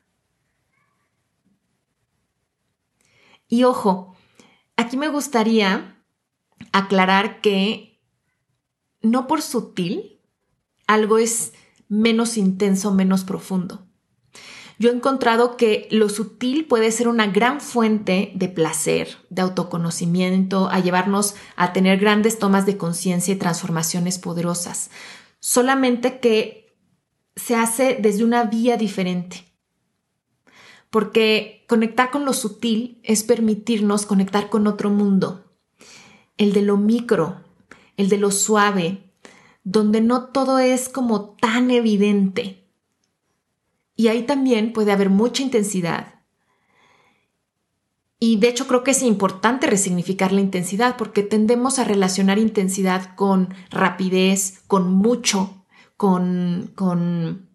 Y 3.46 3.64
ojo, 3.64 4.16
aquí 4.78 4.96
me 4.96 5.08
gustaría 5.08 5.96
aclarar 6.72 7.40
que 7.40 8.00
no 9.02 9.26
por 9.26 9.42
sutil 9.42 10.20
algo 10.86 11.18
es 11.18 11.52
menos 11.88 12.36
intenso, 12.36 12.92
menos 12.92 13.24
profundo. 13.24 13.86
Yo 14.78 14.90
he 14.90 14.94
encontrado 14.94 15.56
que 15.56 15.88
lo 15.90 16.08
sutil 16.08 16.66
puede 16.66 16.92
ser 16.92 17.08
una 17.08 17.26
gran 17.26 17.60
fuente 17.60 18.30
de 18.36 18.48
placer, 18.48 19.16
de 19.28 19.42
autoconocimiento, 19.42 20.68
a 20.68 20.78
llevarnos 20.78 21.34
a 21.56 21.72
tener 21.72 21.98
grandes 21.98 22.38
tomas 22.38 22.64
de 22.64 22.76
conciencia 22.76 23.34
y 23.34 23.38
transformaciones 23.38 24.18
poderosas. 24.18 24.90
Solamente 25.40 26.20
que 26.20 26.76
se 27.34 27.56
hace 27.56 27.98
desde 28.00 28.24
una 28.24 28.44
vía 28.44 28.76
diferente. 28.76 29.44
Porque 30.90 31.64
conectar 31.68 32.10
con 32.10 32.24
lo 32.24 32.32
sutil 32.32 33.00
es 33.02 33.24
permitirnos 33.24 34.06
conectar 34.06 34.48
con 34.48 34.66
otro 34.68 34.90
mundo, 34.90 35.47
el 36.38 36.52
de 36.52 36.62
lo 36.62 36.76
micro, 36.76 37.44
el 37.96 38.08
de 38.08 38.16
lo 38.16 38.30
suave, 38.30 39.12
donde 39.64 40.00
no 40.00 40.24
todo 40.28 40.58
es 40.58 40.88
como 40.88 41.36
tan 41.40 41.70
evidente. 41.70 42.64
Y 43.96 44.08
ahí 44.08 44.22
también 44.22 44.72
puede 44.72 44.92
haber 44.92 45.10
mucha 45.10 45.42
intensidad. 45.42 46.14
Y 48.20 48.36
de 48.36 48.48
hecho 48.48 48.66
creo 48.66 48.82
que 48.82 48.92
es 48.92 49.02
importante 49.02 49.66
resignificar 49.66 50.32
la 50.32 50.40
intensidad 50.40 50.96
porque 50.96 51.22
tendemos 51.22 51.78
a 51.78 51.84
relacionar 51.84 52.38
intensidad 52.38 53.14
con 53.14 53.54
rapidez, 53.70 54.62
con 54.66 54.92
mucho, 54.92 55.64
con, 55.96 56.72
con, 56.74 57.48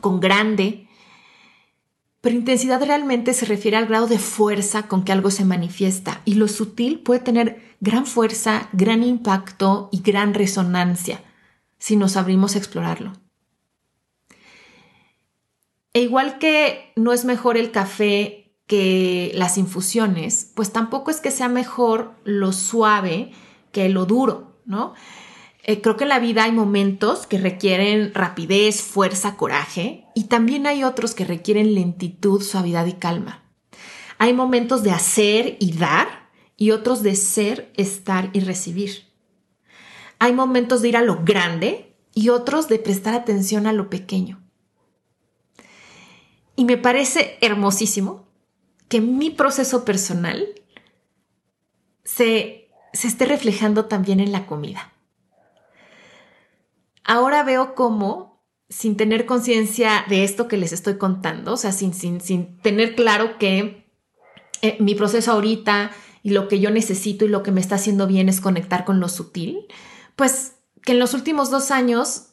con 0.00 0.20
grande, 0.20 0.88
pero 2.20 2.36
intensidad 2.36 2.82
realmente 2.84 3.32
se 3.32 3.46
refiere 3.46 3.76
al 3.76 3.86
grado 3.86 4.06
de 4.06 4.18
fuerza 4.18 4.88
con 4.88 5.04
que 5.04 5.12
algo 5.12 5.30
se 5.30 5.44
manifiesta 5.44 6.20
y 6.24 6.34
lo 6.34 6.48
sutil 6.48 7.00
puede 7.00 7.20
tener 7.20 7.69
gran 7.80 8.06
fuerza, 8.06 8.68
gran 8.72 9.02
impacto 9.02 9.88
y 9.90 10.02
gran 10.02 10.34
resonancia 10.34 11.22
si 11.78 11.96
nos 11.96 12.16
abrimos 12.16 12.54
a 12.54 12.58
explorarlo. 12.58 13.12
E 15.92 16.02
igual 16.02 16.38
que 16.38 16.92
no 16.94 17.12
es 17.12 17.24
mejor 17.24 17.56
el 17.56 17.72
café 17.72 18.54
que 18.66 19.32
las 19.34 19.58
infusiones, 19.58 20.52
pues 20.54 20.72
tampoco 20.72 21.10
es 21.10 21.20
que 21.20 21.32
sea 21.32 21.48
mejor 21.48 22.14
lo 22.22 22.52
suave 22.52 23.32
que 23.72 23.88
lo 23.88 24.06
duro, 24.06 24.60
¿no? 24.64 24.94
Eh, 25.64 25.80
creo 25.80 25.96
que 25.96 26.04
en 26.04 26.10
la 26.10 26.20
vida 26.20 26.44
hay 26.44 26.52
momentos 26.52 27.26
que 27.26 27.38
requieren 27.38 28.14
rapidez, 28.14 28.82
fuerza, 28.82 29.36
coraje 29.36 30.04
y 30.14 30.24
también 30.24 30.66
hay 30.66 30.84
otros 30.84 31.14
que 31.14 31.24
requieren 31.24 31.74
lentitud, 31.74 32.42
suavidad 32.42 32.86
y 32.86 32.94
calma. 32.94 33.42
Hay 34.18 34.32
momentos 34.32 34.82
de 34.82 34.92
hacer 34.92 35.56
y 35.60 35.72
dar 35.72 36.29
y 36.60 36.70
otros 36.70 37.02
de 37.02 37.16
ser, 37.16 37.72
estar 37.76 38.30
y 38.32 38.38
recibir. 38.38 39.08
Hay 40.20 40.32
momentos 40.32 40.80
de 40.80 40.90
ir 40.90 40.96
a 40.96 41.02
lo 41.02 41.24
grande 41.24 41.96
y 42.14 42.28
otros 42.28 42.68
de 42.68 42.78
prestar 42.78 43.14
atención 43.14 43.66
a 43.66 43.72
lo 43.72 43.90
pequeño. 43.90 44.40
Y 46.54 46.64
me 46.66 46.76
parece 46.76 47.36
hermosísimo 47.40 48.28
que 48.86 49.00
mi 49.00 49.30
proceso 49.30 49.84
personal 49.84 50.46
se, 52.04 52.70
se 52.92 53.08
esté 53.08 53.24
reflejando 53.24 53.86
también 53.86 54.20
en 54.20 54.30
la 54.30 54.46
comida 54.46 54.92
ahora 57.10 57.42
veo 57.42 57.74
cómo, 57.74 58.40
sin 58.68 58.96
tener 58.96 59.26
conciencia 59.26 60.04
de 60.08 60.22
esto 60.22 60.46
que 60.46 60.56
les 60.56 60.72
estoy 60.72 60.96
contando, 60.96 61.54
o 61.54 61.56
sea, 61.56 61.72
sin, 61.72 61.92
sin, 61.92 62.20
sin 62.20 62.56
tener 62.58 62.94
claro 62.94 63.36
que 63.36 63.84
eh, 64.62 64.76
mi 64.78 64.94
proceso 64.94 65.32
ahorita 65.32 65.90
y 66.22 66.30
lo 66.30 66.48
que 66.48 66.60
yo 66.60 66.70
necesito 66.70 67.24
y 67.24 67.28
lo 67.28 67.42
que 67.42 67.52
me 67.52 67.60
está 67.60 67.76
haciendo 67.76 68.06
bien 68.06 68.28
es 68.28 68.40
conectar 68.40 68.84
con 68.84 69.00
lo 69.00 69.08
sutil, 69.08 69.66
pues 70.16 70.52
que 70.82 70.92
en 70.92 70.98
los 70.98 71.14
últimos 71.14 71.50
dos 71.50 71.70
años 71.70 72.26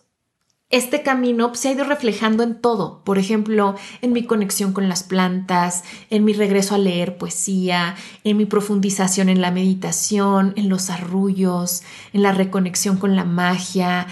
este 0.69 1.01
camino 1.01 1.55
se 1.55 1.69
ha 1.69 1.71
ido 1.71 1.85
reflejando 1.85 2.43
en 2.43 2.59
todo, 2.59 3.01
por 3.05 3.17
ejemplo, 3.17 3.75
en 4.01 4.11
mi 4.11 4.25
conexión 4.25 4.73
con 4.73 4.89
las 4.89 5.03
plantas, 5.03 5.85
en 6.09 6.25
mi 6.25 6.33
regreso 6.33 6.75
a 6.75 6.77
leer 6.77 7.17
poesía, 7.17 7.95
en 8.25 8.35
mi 8.35 8.45
profundización 8.45 9.29
en 9.29 9.39
la 9.39 9.51
meditación, 9.51 10.51
en 10.57 10.67
los 10.67 10.89
arrullos, 10.89 11.83
en 12.11 12.21
la 12.21 12.33
reconexión 12.33 12.97
con 12.97 13.15
la 13.15 13.23
magia, 13.23 14.07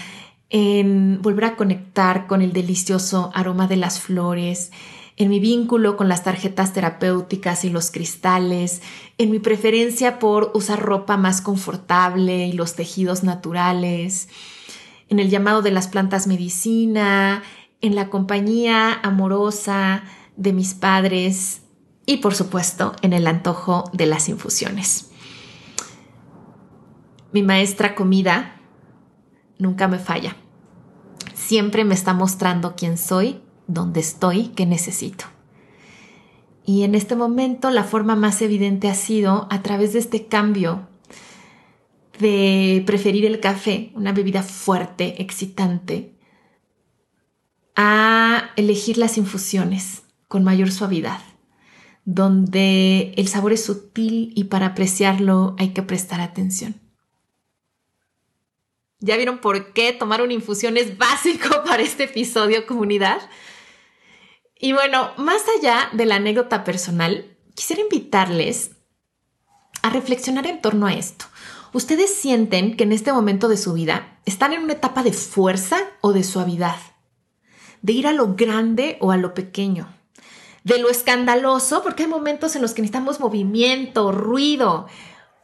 en 0.48 1.20
volver 1.20 1.44
a 1.44 1.56
conectar 1.56 2.26
con 2.26 2.40
el 2.40 2.54
delicioso 2.54 3.30
aroma 3.34 3.66
de 3.66 3.76
las 3.76 4.00
flores, 4.00 4.70
en 5.16 5.30
mi 5.30 5.40
vínculo 5.40 5.96
con 5.96 6.08
las 6.08 6.24
tarjetas 6.24 6.72
terapéuticas 6.74 7.64
y 7.64 7.70
los 7.70 7.90
cristales, 7.90 8.82
en 9.16 9.30
mi 9.30 9.38
preferencia 9.38 10.18
por 10.18 10.50
usar 10.54 10.82
ropa 10.82 11.16
más 11.16 11.40
confortable 11.40 12.46
y 12.46 12.52
los 12.52 12.74
tejidos 12.74 13.22
naturales, 13.22 14.28
en 15.08 15.18
el 15.18 15.30
llamado 15.30 15.62
de 15.62 15.70
las 15.70 15.88
plantas 15.88 16.26
medicina, 16.26 17.42
en 17.80 17.94
la 17.94 18.10
compañía 18.10 18.92
amorosa 19.02 20.04
de 20.36 20.52
mis 20.52 20.74
padres 20.74 21.62
y 22.04 22.18
por 22.18 22.34
supuesto 22.34 22.94
en 23.00 23.12
el 23.12 23.26
antojo 23.26 23.90
de 23.92 24.06
las 24.06 24.28
infusiones. 24.28 25.10
Mi 27.32 27.42
maestra 27.42 27.94
comida 27.94 28.60
nunca 29.58 29.88
me 29.88 29.98
falla. 29.98 30.36
Siempre 31.34 31.84
me 31.84 31.94
está 31.94 32.12
mostrando 32.12 32.74
quién 32.76 32.98
soy, 32.98 33.40
dónde 33.66 34.00
estoy, 34.00 34.48
qué 34.48 34.66
necesito. 34.66 35.24
Y 36.64 36.82
en 36.82 36.94
este 36.94 37.14
momento 37.14 37.70
la 37.70 37.84
forma 37.84 38.16
más 38.16 38.42
evidente 38.42 38.88
ha 38.88 38.94
sido 38.94 39.46
a 39.50 39.62
través 39.62 39.92
de 39.92 40.00
este 40.00 40.26
cambio 40.26 40.88
de 42.18 42.82
preferir 42.86 43.24
el 43.24 43.40
café, 43.40 43.92
una 43.94 44.12
bebida 44.12 44.42
fuerte, 44.42 45.22
excitante, 45.22 46.14
a 47.76 48.50
elegir 48.56 48.98
las 48.98 49.18
infusiones 49.18 50.02
con 50.28 50.42
mayor 50.42 50.72
suavidad, 50.72 51.20
donde 52.04 53.12
el 53.16 53.28
sabor 53.28 53.52
es 53.52 53.64
sutil 53.64 54.32
y 54.34 54.44
para 54.44 54.66
apreciarlo 54.66 55.54
hay 55.58 55.68
que 55.68 55.82
prestar 55.82 56.20
atención. 56.20 56.80
¿Ya 58.98 59.16
vieron 59.16 59.38
por 59.38 59.72
qué 59.72 59.92
tomar 59.92 60.22
una 60.22 60.32
infusión 60.32 60.76
es 60.76 60.96
básico 60.96 61.62
para 61.66 61.82
este 61.82 62.04
episodio, 62.04 62.66
comunidad? 62.66 63.20
Y 64.58 64.72
bueno, 64.72 65.10
más 65.18 65.42
allá 65.58 65.90
de 65.92 66.06
la 66.06 66.16
anécdota 66.16 66.64
personal, 66.64 67.36
quisiera 67.54 67.82
invitarles 67.82 68.70
a 69.82 69.90
reflexionar 69.90 70.46
en 70.46 70.60
torno 70.60 70.86
a 70.86 70.94
esto. 70.94 71.26
¿Ustedes 71.72 72.14
sienten 72.14 72.76
que 72.76 72.84
en 72.84 72.92
este 72.92 73.12
momento 73.12 73.48
de 73.48 73.58
su 73.58 73.74
vida 73.74 74.18
están 74.24 74.54
en 74.54 74.62
una 74.62 74.72
etapa 74.72 75.02
de 75.02 75.12
fuerza 75.12 75.78
o 76.00 76.12
de 76.12 76.24
suavidad? 76.24 76.78
De 77.82 77.92
ir 77.92 78.06
a 78.06 78.12
lo 78.12 78.34
grande 78.34 78.96
o 79.00 79.12
a 79.12 79.18
lo 79.18 79.34
pequeño. 79.34 79.94
De 80.64 80.78
lo 80.78 80.88
escandaloso, 80.88 81.82
porque 81.82 82.04
hay 82.04 82.08
momentos 82.08 82.56
en 82.56 82.62
los 82.62 82.72
que 82.72 82.82
necesitamos 82.82 83.20
movimiento, 83.20 84.10
ruido, 84.10 84.86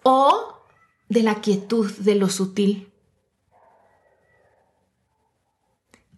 o 0.02 0.64
de 1.08 1.22
la 1.22 1.36
quietud, 1.36 1.90
de 1.98 2.14
lo 2.14 2.30
sutil. 2.30 2.91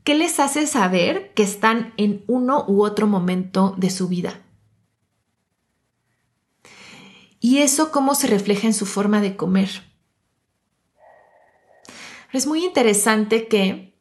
¿Qué 0.04 0.14
les 0.14 0.38
hace 0.38 0.66
saber 0.66 1.32
que 1.32 1.42
están 1.42 1.94
en 1.96 2.24
uno 2.26 2.66
u 2.68 2.84
otro 2.84 3.06
momento 3.06 3.74
de 3.78 3.88
su 3.88 4.06
vida? 4.06 4.42
Y 7.40 7.58
eso 7.58 7.90
cómo 7.90 8.14
se 8.14 8.26
refleja 8.26 8.66
en 8.66 8.74
su 8.74 8.84
forma 8.84 9.22
de 9.22 9.34
comer. 9.36 9.70
Es 12.32 12.46
muy 12.46 12.64
interesante 12.64 13.48
que 13.48 13.94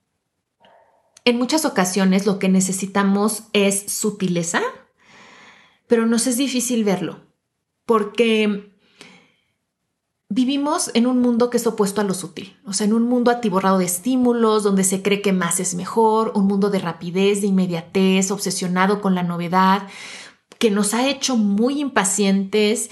en 1.24 1.38
muchas 1.38 1.64
ocasiones 1.64 2.26
lo 2.26 2.38
que 2.38 2.50
necesitamos 2.50 3.44
es 3.54 3.90
sutileza, 3.94 4.62
pero 5.88 6.06
nos 6.06 6.28
es 6.28 6.36
difícil 6.36 6.84
verlo, 6.84 7.22
porque 7.86 8.73
vivimos 10.34 10.90
en 10.96 11.06
un 11.06 11.22
mundo 11.22 11.52
que 11.52 11.58
es 11.58 11.68
opuesto 11.68 12.02
a 12.02 12.04
lo 12.04 12.16
sutil, 12.16 12.58
o 12.66 12.74
sea, 12.74 12.88
en 12.88 12.94
un 12.94 13.04
mundo 13.04 13.30
atiborrado 13.30 13.78
de 13.78 13.86
estímulos, 13.86 14.64
donde 14.64 14.84
se 14.84 15.04
cree 15.04 15.22
que 15.22 15.32
más 15.32 15.60
es 15.60 15.76
mejor, 15.76 16.32
un 16.34 16.48
mundo 16.48 16.72
de 16.72 16.80
rapidez, 16.80 17.42
de 17.42 17.48
inmediatez, 17.48 18.32
obsesionado 18.32 19.00
con 19.00 19.14
la 19.14 19.22
novedad, 19.22 19.88
que 20.58 20.72
nos 20.72 20.96
ha 20.96 21.08
hecho 21.08 21.38
muy 21.38 21.80
impacientes 21.80 22.90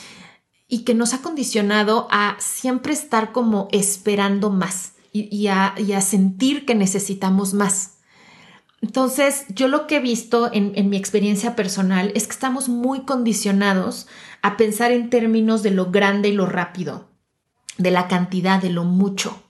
y 0.67 0.83
que 0.83 0.93
nos 0.93 1.15
ha 1.15 1.21
condicionado 1.23 2.07
a 2.11 2.37
siempre 2.39 2.93
estar 2.93 3.31
como 3.31 3.69
esperando 3.71 4.51
más 4.51 4.93
y, 5.11 5.47
a, 5.47 5.73
sentir 6.01 6.65
que 6.65 6.75
necesitamos 6.75 7.53
más. 7.53 7.97
Entonces, 8.81 9.45
yo 9.49 9.67
lo 9.67 9.87
que 9.87 9.97
he 9.97 9.99
visto 9.99 10.49
en, 10.53 10.89
mi 10.89 10.97
experiencia 10.97 11.55
personal 11.55 12.11
es 12.13 12.27
que 12.27 12.33
estamos 12.33 12.69
muy 12.69 13.01
condicionados 13.01 14.07
a 14.41 14.57
pensar 14.57 14.91
en 14.91 15.09
términos 15.09 15.63
de 15.63 15.71
lo 15.71 15.91
grande 15.91 16.29
y 16.29 16.33
lo 16.33 16.45
rápido, 16.45 17.10
de 17.81 17.91
la 17.91 18.07
cantidad, 18.07 18.61
de 18.61 18.69
lo 18.69 18.83
mucho, 18.83 19.43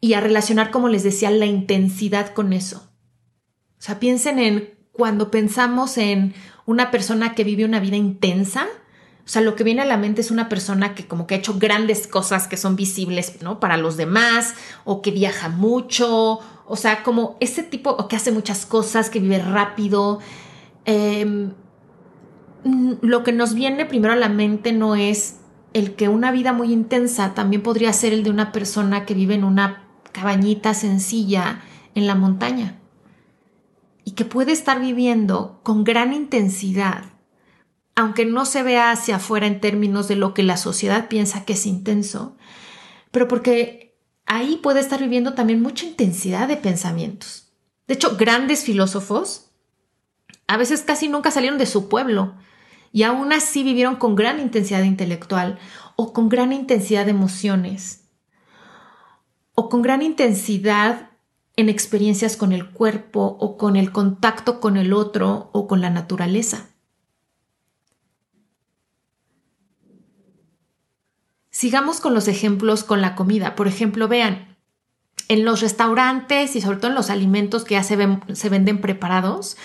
y 0.00 0.14
a 0.14 0.20
relacionar, 0.20 0.70
como 0.70 0.88
les 0.88 1.02
decía, 1.02 1.30
la 1.30 1.46
intensidad 1.46 2.32
con 2.34 2.52
eso. 2.52 2.90
O 3.78 3.82
sea, 3.82 3.98
piensen 3.98 4.38
en 4.38 4.74
cuando 4.92 5.30
pensamos 5.30 5.98
en 5.98 6.34
una 6.64 6.90
persona 6.90 7.34
que 7.34 7.44
vive 7.44 7.64
una 7.64 7.80
vida 7.80 7.96
intensa, 7.96 8.66
o 9.26 9.28
sea, 9.28 9.42
lo 9.42 9.56
que 9.56 9.64
viene 9.64 9.82
a 9.82 9.86
la 9.86 9.96
mente 9.96 10.20
es 10.20 10.30
una 10.30 10.48
persona 10.48 10.94
que 10.94 11.08
como 11.08 11.26
que 11.26 11.34
ha 11.34 11.38
hecho 11.38 11.58
grandes 11.58 12.06
cosas 12.06 12.46
que 12.46 12.56
son 12.56 12.76
visibles, 12.76 13.42
¿no? 13.42 13.58
Para 13.58 13.76
los 13.76 13.96
demás, 13.96 14.54
o 14.84 15.02
que 15.02 15.10
viaja 15.10 15.48
mucho, 15.48 16.38
o 16.64 16.76
sea, 16.76 17.02
como 17.02 17.36
ese 17.40 17.64
tipo, 17.64 17.90
o 17.90 18.06
que 18.06 18.14
hace 18.14 18.30
muchas 18.30 18.66
cosas, 18.66 19.10
que 19.10 19.18
vive 19.18 19.40
rápido. 19.40 20.20
Em, 20.84 21.54
lo 23.00 23.24
que 23.24 23.32
nos 23.32 23.54
viene 23.54 23.84
primero 23.84 24.12
a 24.12 24.16
la 24.16 24.28
mente 24.28 24.72
no 24.72 24.94
es 24.94 25.40
el 25.76 25.94
que 25.94 26.08
una 26.08 26.30
vida 26.30 26.54
muy 26.54 26.72
intensa 26.72 27.34
también 27.34 27.62
podría 27.62 27.92
ser 27.92 28.14
el 28.14 28.22
de 28.22 28.30
una 28.30 28.50
persona 28.50 29.04
que 29.04 29.12
vive 29.12 29.34
en 29.34 29.44
una 29.44 29.84
cabañita 30.12 30.72
sencilla 30.72 31.60
en 31.94 32.06
la 32.06 32.14
montaña 32.14 32.78
y 34.02 34.12
que 34.12 34.24
puede 34.24 34.52
estar 34.52 34.80
viviendo 34.80 35.60
con 35.62 35.84
gran 35.84 36.14
intensidad 36.14 37.04
aunque 37.94 38.24
no 38.24 38.46
se 38.46 38.62
vea 38.62 38.90
hacia 38.90 39.16
afuera 39.16 39.46
en 39.46 39.60
términos 39.60 40.08
de 40.08 40.16
lo 40.16 40.32
que 40.32 40.42
la 40.42 40.56
sociedad 40.56 41.08
piensa 41.08 41.44
que 41.44 41.54
es 41.54 41.66
intenso, 41.66 42.36
pero 43.10 43.28
porque 43.28 43.98
ahí 44.26 44.60
puede 44.62 44.80
estar 44.80 45.00
viviendo 45.00 45.32
también 45.32 45.62
mucha 45.62 45.86
intensidad 45.86 46.46
de 46.46 46.58
pensamientos. 46.58 47.52
De 47.86 47.94
hecho, 47.94 48.16
grandes 48.16 48.64
filósofos 48.64 49.50
a 50.46 50.56
veces 50.56 50.82
casi 50.82 51.08
nunca 51.08 51.30
salieron 51.30 51.58
de 51.58 51.66
su 51.66 51.88
pueblo 51.88 52.34
y 52.96 53.02
aún 53.02 53.34
así 53.34 53.62
vivieron 53.62 53.96
con 53.96 54.14
gran 54.14 54.40
intensidad 54.40 54.82
intelectual 54.82 55.58
o 55.96 56.14
con 56.14 56.30
gran 56.30 56.54
intensidad 56.54 57.04
de 57.04 57.10
emociones 57.10 58.08
o 59.54 59.68
con 59.68 59.82
gran 59.82 60.00
intensidad 60.00 61.10
en 61.56 61.68
experiencias 61.68 62.38
con 62.38 62.52
el 62.52 62.70
cuerpo 62.70 63.36
o 63.38 63.58
con 63.58 63.76
el 63.76 63.92
contacto 63.92 64.60
con 64.60 64.78
el 64.78 64.94
otro 64.94 65.50
o 65.52 65.68
con 65.68 65.82
la 65.82 65.90
naturaleza. 65.90 66.70
Sigamos 71.50 72.00
con 72.00 72.14
los 72.14 72.28
ejemplos 72.28 72.82
con 72.82 73.02
la 73.02 73.14
comida. 73.14 73.56
Por 73.56 73.68
ejemplo, 73.68 74.08
vean, 74.08 74.56
en 75.28 75.44
los 75.44 75.60
restaurantes 75.60 76.56
y 76.56 76.62
sobre 76.62 76.78
todo 76.78 76.92
en 76.92 76.94
los 76.94 77.10
alimentos 77.10 77.64
que 77.64 77.74
ya 77.74 77.82
se, 77.82 77.98
se 78.32 78.48
venden 78.48 78.80
preparados, 78.80 79.58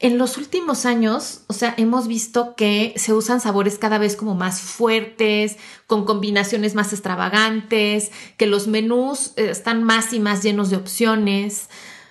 en 0.00 0.16
los 0.16 0.36
últimos 0.36 0.86
años, 0.86 1.42
o 1.48 1.52
sea, 1.52 1.74
hemos 1.76 2.06
visto 2.06 2.54
que 2.54 2.94
se 2.96 3.12
usan 3.12 3.40
sabores 3.40 3.78
cada 3.78 3.98
vez 3.98 4.14
como 4.14 4.34
más 4.34 4.60
fuertes, 4.60 5.56
con 5.86 6.04
combinaciones 6.04 6.74
más 6.74 6.92
extravagantes, 6.92 8.12
que 8.36 8.46
los 8.46 8.68
menús 8.68 9.32
eh, 9.36 9.50
están 9.50 9.82
más 9.82 10.12
y 10.12 10.20
más 10.20 10.42
llenos 10.42 10.70
de 10.70 10.76
opciones. 10.76 11.68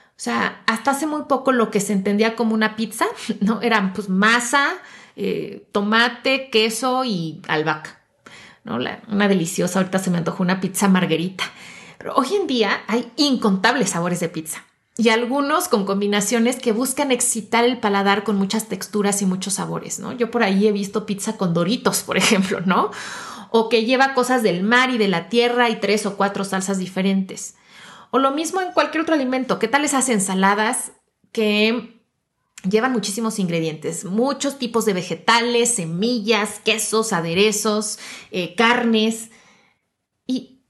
O 0.10 0.20
sea, 0.20 0.64
hasta 0.66 0.92
hace 0.92 1.08
muy 1.08 1.24
poco 1.30 1.54
lo 1.54 1.72
que 1.72 1.80
se 1.80 1.94
entendía 1.94 2.36
como 2.36 2.54
una 2.54 2.76
pizza, 2.76 3.06
¿no? 3.40 3.62
Eran 3.62 3.94
pues 3.94 4.10
masa, 4.10 4.74
eh, 5.16 5.66
tomate, 5.72 6.50
queso 6.50 7.06
y 7.06 7.42
albahaca 7.48 7.98
una 8.70 9.28
deliciosa, 9.28 9.80
ahorita 9.80 10.00
se 10.00 10.12
me 10.12 10.18
antojó 10.18 10.44
una 10.44 10.60
pizza 10.60 10.88
margarita. 10.88 11.46
Pero 11.98 12.14
hoy 12.16 12.28
en 12.36 12.48
día 12.48 12.82
hay 12.88 13.12
incontables 13.16 13.92
sabores 13.92 14.20
de 14.20 14.30
pizza 14.30 14.67
y 14.98 15.10
algunos 15.10 15.68
con 15.68 15.86
combinaciones 15.86 16.58
que 16.58 16.72
buscan 16.72 17.12
excitar 17.12 17.64
el 17.64 17.80
paladar 17.80 18.24
con 18.24 18.36
muchas 18.38 18.68
texturas 18.68 19.22
y 19.22 19.26
muchos 19.26 19.54
sabores, 19.56 20.00
¿no? 20.00 20.12
Yo 20.12 20.32
por 20.32 20.44
ahí 20.44 20.68
he 20.68 20.72
visto 20.72 21.06
pizza 21.06 21.38
con 21.38 21.54
doritos, 21.54 22.02
por 22.02 22.18
ejemplo, 22.18 22.62
¿no? 22.62 22.92
O 23.52 23.70
que 23.70 23.86
lleva 23.86 24.14
cosas 24.14 24.44
del 24.44 24.64
mar 24.64 24.90
y 24.90 24.98
de 24.98 25.08
la 25.08 25.30
tierra 25.30 25.70
y 25.70 25.80
tres 25.80 26.06
o 26.06 26.18
cuatro 26.18 26.44
salsas 26.44 26.80
diferentes. 26.80 27.56
O 28.12 28.20
lo 28.20 28.32
mismo 28.32 28.62
en 28.62 28.72
cualquier 28.72 29.04
otro 29.04 29.16
alimento. 29.16 29.60
¿Qué 29.60 29.68
tal 29.68 29.86
esas 29.86 30.10
ensaladas 30.10 30.94
que 31.32 31.98
llevan 32.68 32.92
muchísimos 32.92 33.40
ingredientes, 33.40 34.06
muchos 34.06 34.58
tipos 34.58 34.86
de 34.86 34.94
vegetales, 34.94 35.76
semillas, 35.76 36.60
quesos, 36.64 37.14
aderezos, 37.14 38.00
eh, 38.32 38.56
carnes. 38.56 39.30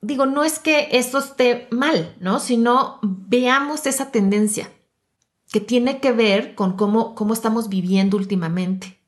Digo, 0.07 0.25
no 0.25 0.45
es 0.45 0.57
que 0.57 0.87
esto 0.93 1.17
esté 1.17 1.67
mal, 1.69 2.15
¿no? 2.21 2.39
Sino 2.39 2.97
veamos 3.03 3.85
esa 3.85 4.09
tendencia 4.09 4.71
que 5.51 5.59
tiene 5.59 5.99
que 5.99 6.13
ver 6.13 6.55
con 6.55 6.77
cómo, 6.77 7.13
cómo 7.13 7.33
estamos 7.33 7.67
viviendo 7.67 8.15
últimamente. 8.15 9.01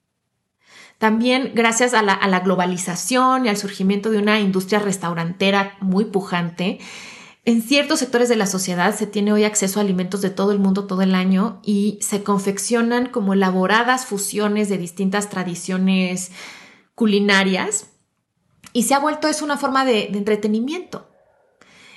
También 0.98 1.54
gracias 1.56 1.94
a 1.94 2.02
la, 2.02 2.12
a 2.12 2.28
la 2.28 2.42
globalización 2.42 3.46
y 3.46 3.50
al 3.50 3.56
surgimiento 3.56 4.12
de 4.12 4.18
una 4.18 4.42
industria 4.42 4.80
restaurantera 4.80 5.78
muy 5.80 6.04
pujante, 6.04 6.80
en 7.46 7.62
ciertos 7.62 8.00
sectores 8.00 8.28
de 8.28 8.36
la 8.36 8.46
sociedad 8.46 8.94
se 8.94 9.08
tiene 9.08 9.32
hoy 9.32 9.46
acceso 9.46 9.80
a 9.80 9.84
alimentos 9.84 10.22
de 10.22 10.32
todo 10.32 10.52
el 10.52 10.60
mundo 10.60 10.86
todo 10.86 11.02
el 11.02 11.16
año 11.16 11.62
y 11.64 11.98
se 12.02 12.24
confeccionan 12.24 13.08
como 13.08 13.32
elaboradas 13.32 14.06
fusiones 14.06 14.68
de 14.68 14.78
distintas 14.78 15.30
tradiciones 15.30 16.34
culinarias 16.94 17.88
y 18.74 18.84
se 18.84 18.94
ha 18.94 19.00
vuelto 19.00 19.28
es 19.28 19.42
una 19.42 19.58
forma 19.58 19.86
de, 19.86 20.06
entretenimiento. 20.06 21.08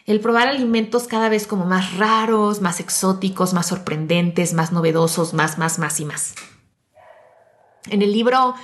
El 0.04 0.20
probar 0.20 0.48
alimentos 0.48 1.06
cada 1.06 1.28
vez 1.28 1.46
como 1.46 1.64
más 1.64 1.96
raros, 1.96 2.60
más 2.60 2.80
exóticos, 2.80 3.54
más 3.54 3.66
sorprendentes, 3.66 4.52
más 4.52 4.72
novedosos, 4.72 5.32
más, 5.32 5.58
más, 5.58 5.78
más 5.78 6.00
y 6.00 6.04
más. 6.04 6.34
En 7.88 8.02
el 8.02 8.12
libro, 8.12 8.54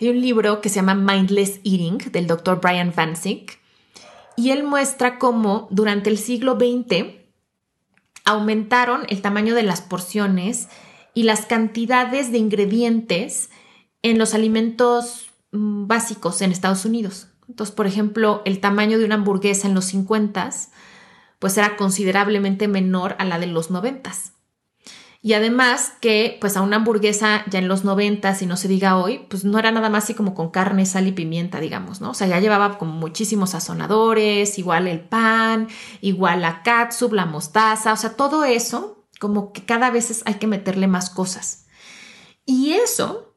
hay 0.00 0.08
un 0.08 0.20
libro 0.20 0.60
que 0.60 0.68
se 0.68 0.76
llama 0.76 0.94
Mindless 0.94 1.60
Eating 1.64 1.98
del 2.10 2.26
doctor 2.26 2.60
Brian 2.60 2.92
Vancic 2.94 3.60
y 4.36 4.50
él 4.50 4.64
muestra 4.64 5.18
cómo 5.18 5.68
durante 5.70 6.10
el 6.10 6.18
siglo 6.18 6.54
XX 6.54 7.18
aumentaron 8.24 9.02
el 9.08 9.22
tamaño 9.22 9.54
de 9.54 9.62
las 9.62 9.80
porciones 9.80 10.68
y 11.14 11.24
las 11.24 11.46
cantidades 11.46 12.30
de 12.30 12.38
ingredientes 12.38 13.50
en 14.02 14.18
los 14.18 14.34
alimentos 14.34 15.30
mm, 15.52 15.86
básicos 15.86 16.42
en 16.42 16.52
Estados 16.52 16.84
Unidos. 16.84 17.28
Entonces, 17.48 17.74
por 17.74 17.86
ejemplo, 17.86 18.42
el 18.44 18.60
tamaño 18.60 18.98
de 18.98 19.04
una 19.04 19.16
hamburguesa 19.16 19.66
en 19.66 19.74
los 19.74 19.86
50 19.86 20.50
pues 21.38 21.56
era 21.56 21.76
considerablemente 21.76 22.68
menor 22.68 23.16
a 23.18 23.24
la 23.24 23.38
de 23.38 23.46
los 23.46 23.70
90 23.70 24.12
Y 25.22 25.32
además 25.34 25.92
que 26.00 26.36
pues 26.40 26.56
a 26.56 26.62
una 26.62 26.76
hamburguesa 26.76 27.44
ya 27.48 27.58
en 27.58 27.68
los 27.68 27.84
90 27.84 28.34
si 28.34 28.46
no 28.46 28.56
se 28.56 28.68
diga 28.68 28.96
hoy, 28.96 29.26
pues 29.30 29.44
no 29.44 29.58
era 29.58 29.70
nada 29.70 29.88
más 29.88 30.04
así 30.04 30.14
como 30.14 30.34
con 30.34 30.50
carne, 30.50 30.84
sal 30.86 31.06
y 31.06 31.12
pimienta, 31.12 31.60
digamos, 31.60 32.00
¿no? 32.00 32.10
O 32.10 32.14
sea, 32.14 32.26
ya 32.26 32.40
llevaba 32.40 32.78
como 32.78 32.92
muchísimos 32.92 33.50
sazonadores, 33.50 34.58
igual 34.58 34.88
el 34.88 35.00
pan, 35.00 35.68
igual 36.00 36.42
la 36.42 36.62
catsup, 36.62 37.12
la 37.12 37.26
mostaza, 37.26 37.92
o 37.92 37.96
sea, 37.96 38.16
todo 38.16 38.44
eso 38.44 39.06
como 39.20 39.52
que 39.52 39.64
cada 39.64 39.90
vez 39.90 40.22
hay 40.26 40.34
que 40.34 40.46
meterle 40.46 40.86
más 40.86 41.10
cosas. 41.10 41.66
Y 42.44 42.72
eso 42.72 43.27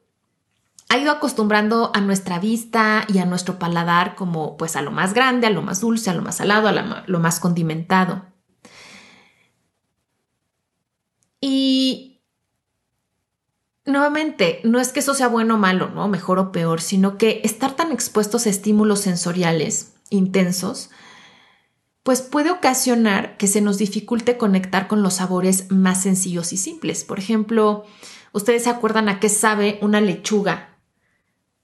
ha 0.92 0.98
ido 0.98 1.10
acostumbrando 1.10 1.90
a 1.94 2.02
nuestra 2.02 2.38
vista 2.38 3.06
y 3.08 3.16
a 3.16 3.24
nuestro 3.24 3.58
paladar 3.58 4.14
como 4.14 4.58
pues 4.58 4.76
a 4.76 4.82
lo 4.82 4.90
más 4.90 5.14
grande, 5.14 5.46
a 5.46 5.50
lo 5.50 5.62
más 5.62 5.80
dulce, 5.80 6.10
a 6.10 6.14
lo 6.14 6.20
más 6.20 6.36
salado, 6.36 6.68
a 6.68 7.04
lo 7.06 7.18
más 7.18 7.40
condimentado. 7.40 8.26
Y 11.40 12.20
nuevamente, 13.86 14.60
no 14.64 14.80
es 14.80 14.92
que 14.92 15.00
eso 15.00 15.14
sea 15.14 15.28
bueno 15.28 15.54
o 15.54 15.58
malo, 15.58 15.88
¿no? 15.88 16.08
Mejor 16.08 16.38
o 16.38 16.52
peor, 16.52 16.82
sino 16.82 17.16
que 17.16 17.40
estar 17.42 17.72
tan 17.72 17.90
expuestos 17.90 18.44
a 18.44 18.50
estímulos 18.50 19.00
sensoriales 19.00 19.94
intensos, 20.10 20.90
pues 22.02 22.20
puede 22.20 22.50
ocasionar 22.50 23.38
que 23.38 23.46
se 23.46 23.62
nos 23.62 23.78
dificulte 23.78 24.36
conectar 24.36 24.88
con 24.88 25.02
los 25.02 25.14
sabores 25.14 25.70
más 25.70 26.02
sencillos 26.02 26.52
y 26.52 26.58
simples. 26.58 27.04
Por 27.04 27.18
ejemplo, 27.18 27.86
¿ustedes 28.32 28.64
se 28.64 28.70
acuerdan 28.70 29.08
a 29.08 29.20
qué 29.20 29.30
sabe 29.30 29.78
una 29.80 30.02
lechuga 30.02 30.68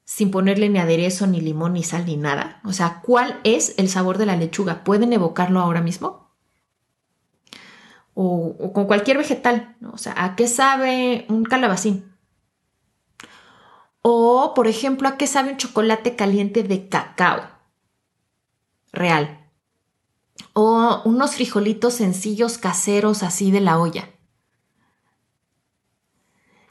sin 0.08 0.30
ponerle 0.30 0.68
ni 0.70 0.78
aderezo, 0.78 1.26
ni 1.26 1.40
limón, 1.40 1.74
ni 1.74 1.82
sal, 1.82 2.06
ni 2.06 2.16
nada? 2.16 2.60
O 2.64 2.72
sea, 2.72 3.02
¿cuál 3.02 3.40
es 3.44 3.74
el 3.76 3.88
sabor 3.88 4.16
de 4.16 4.26
la 4.26 4.36
lechuga? 4.36 4.82
¿Pueden 4.82 5.12
evocarlo 5.12 5.60
ahora 5.60 5.82
mismo? 5.82 6.28
o, 8.20 8.72
con 8.72 8.86
cualquier 8.86 9.16
vegetal, 9.16 9.76
o 9.92 9.96
sea, 9.96 10.12
¿a 10.16 10.34
qué 10.34 10.48
sabe 10.48 11.24
un 11.28 11.44
calabacín? 11.44 12.12
O, 14.02 14.54
por 14.56 14.66
ejemplo, 14.66 15.06
¿a 15.06 15.16
qué 15.16 15.28
sabe 15.28 15.52
un 15.52 15.56
chocolate 15.56 16.16
caliente 16.16 16.64
de 16.64 16.88
cacao? 16.88 17.42
Real. 18.90 19.48
O 20.52 21.00
unos 21.04 21.36
frijolitos 21.36 21.94
sencillos 21.94 22.58
caseros 22.58 23.22
así 23.22 23.52
de 23.52 23.60
la 23.60 23.78
olla. 23.78 24.10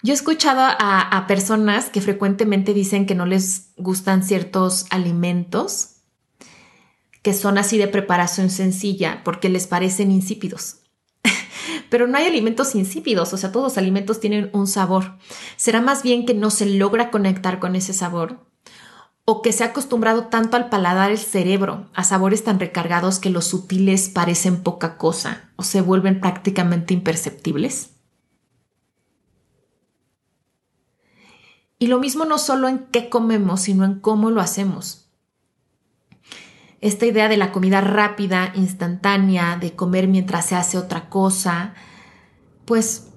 Yo 0.03 0.13
he 0.13 0.15
escuchado 0.15 0.61
a, 0.61 1.25
personas 1.27 1.89
que 1.89 2.01
frecuentemente 2.01 2.73
dicen 2.73 3.05
que 3.05 3.15
no 3.15 3.25
les 3.25 3.71
gustan 3.77 4.23
ciertos 4.23 4.85
alimentos 4.89 5.93
que 7.23 7.33
son 7.33 7.57
así 7.57 7.77
de 7.77 7.87
preparación 7.87 8.49
sencilla 8.49 9.21
porque 9.25 9.49
les 9.49 9.67
parecen 9.67 10.11
insípidos 10.11 10.77
pero 11.89 12.07
no 12.07 12.17
hay 12.17 12.25
alimentos 12.25 12.75
insípidos, 12.75 13.33
o 13.33 13.37
sea, 13.37 13.51
todos 13.51 13.65
los 13.65 13.77
alimentos 13.77 14.19
tienen 14.19 14.49
un 14.53 14.67
sabor. 14.67 15.17
Será 15.57 15.81
más 15.81 16.03
bien 16.03 16.25
que 16.25 16.33
no 16.33 16.49
se 16.49 16.65
logra 16.65 17.11
conectar 17.11 17.59
con 17.59 17.75
ese 17.75 17.93
sabor 17.93 18.47
o 19.25 19.41
que 19.41 19.51
se 19.51 19.65
ha 19.65 19.67
acostumbrado 19.67 20.27
tanto 20.27 20.55
al 20.55 20.69
paladar 20.69 21.11
el 21.11 21.17
cerebro 21.17 21.89
a 21.93 22.05
sabores 22.05 22.45
tan 22.45 22.61
recargados 22.61 23.19
que 23.19 23.29
los 23.29 23.45
sutiles 23.45 24.07
parecen 24.07 24.63
poca 24.63 24.97
cosa 24.97 25.49
o 25.57 25.63
se 25.63 25.81
vuelven 25.81 26.21
prácticamente 26.21 26.93
imperceptibles. 26.93 27.96
Y 31.79 31.87
lo 31.87 31.99
mismo 31.99 32.25
no 32.25 32.37
solo 32.37 32.67
en 32.67 32.87
qué 32.91 33.09
comemos, 33.09 33.61
sino 33.61 33.85
en 33.85 33.99
cómo 33.99 34.31
lo 34.31 34.41
hacemos 34.41 35.07
esta 36.81 37.05
idea 37.05 37.27
de 37.27 37.37
la 37.37 37.51
comida 37.51 37.81
rápida, 37.81 38.51
instantánea, 38.55 39.57
de 39.57 39.75
comer 39.75 40.07
mientras 40.07 40.45
se 40.45 40.55
hace 40.55 40.77
otra 40.77 41.09
cosa, 41.09 41.73
pues, 42.65 43.07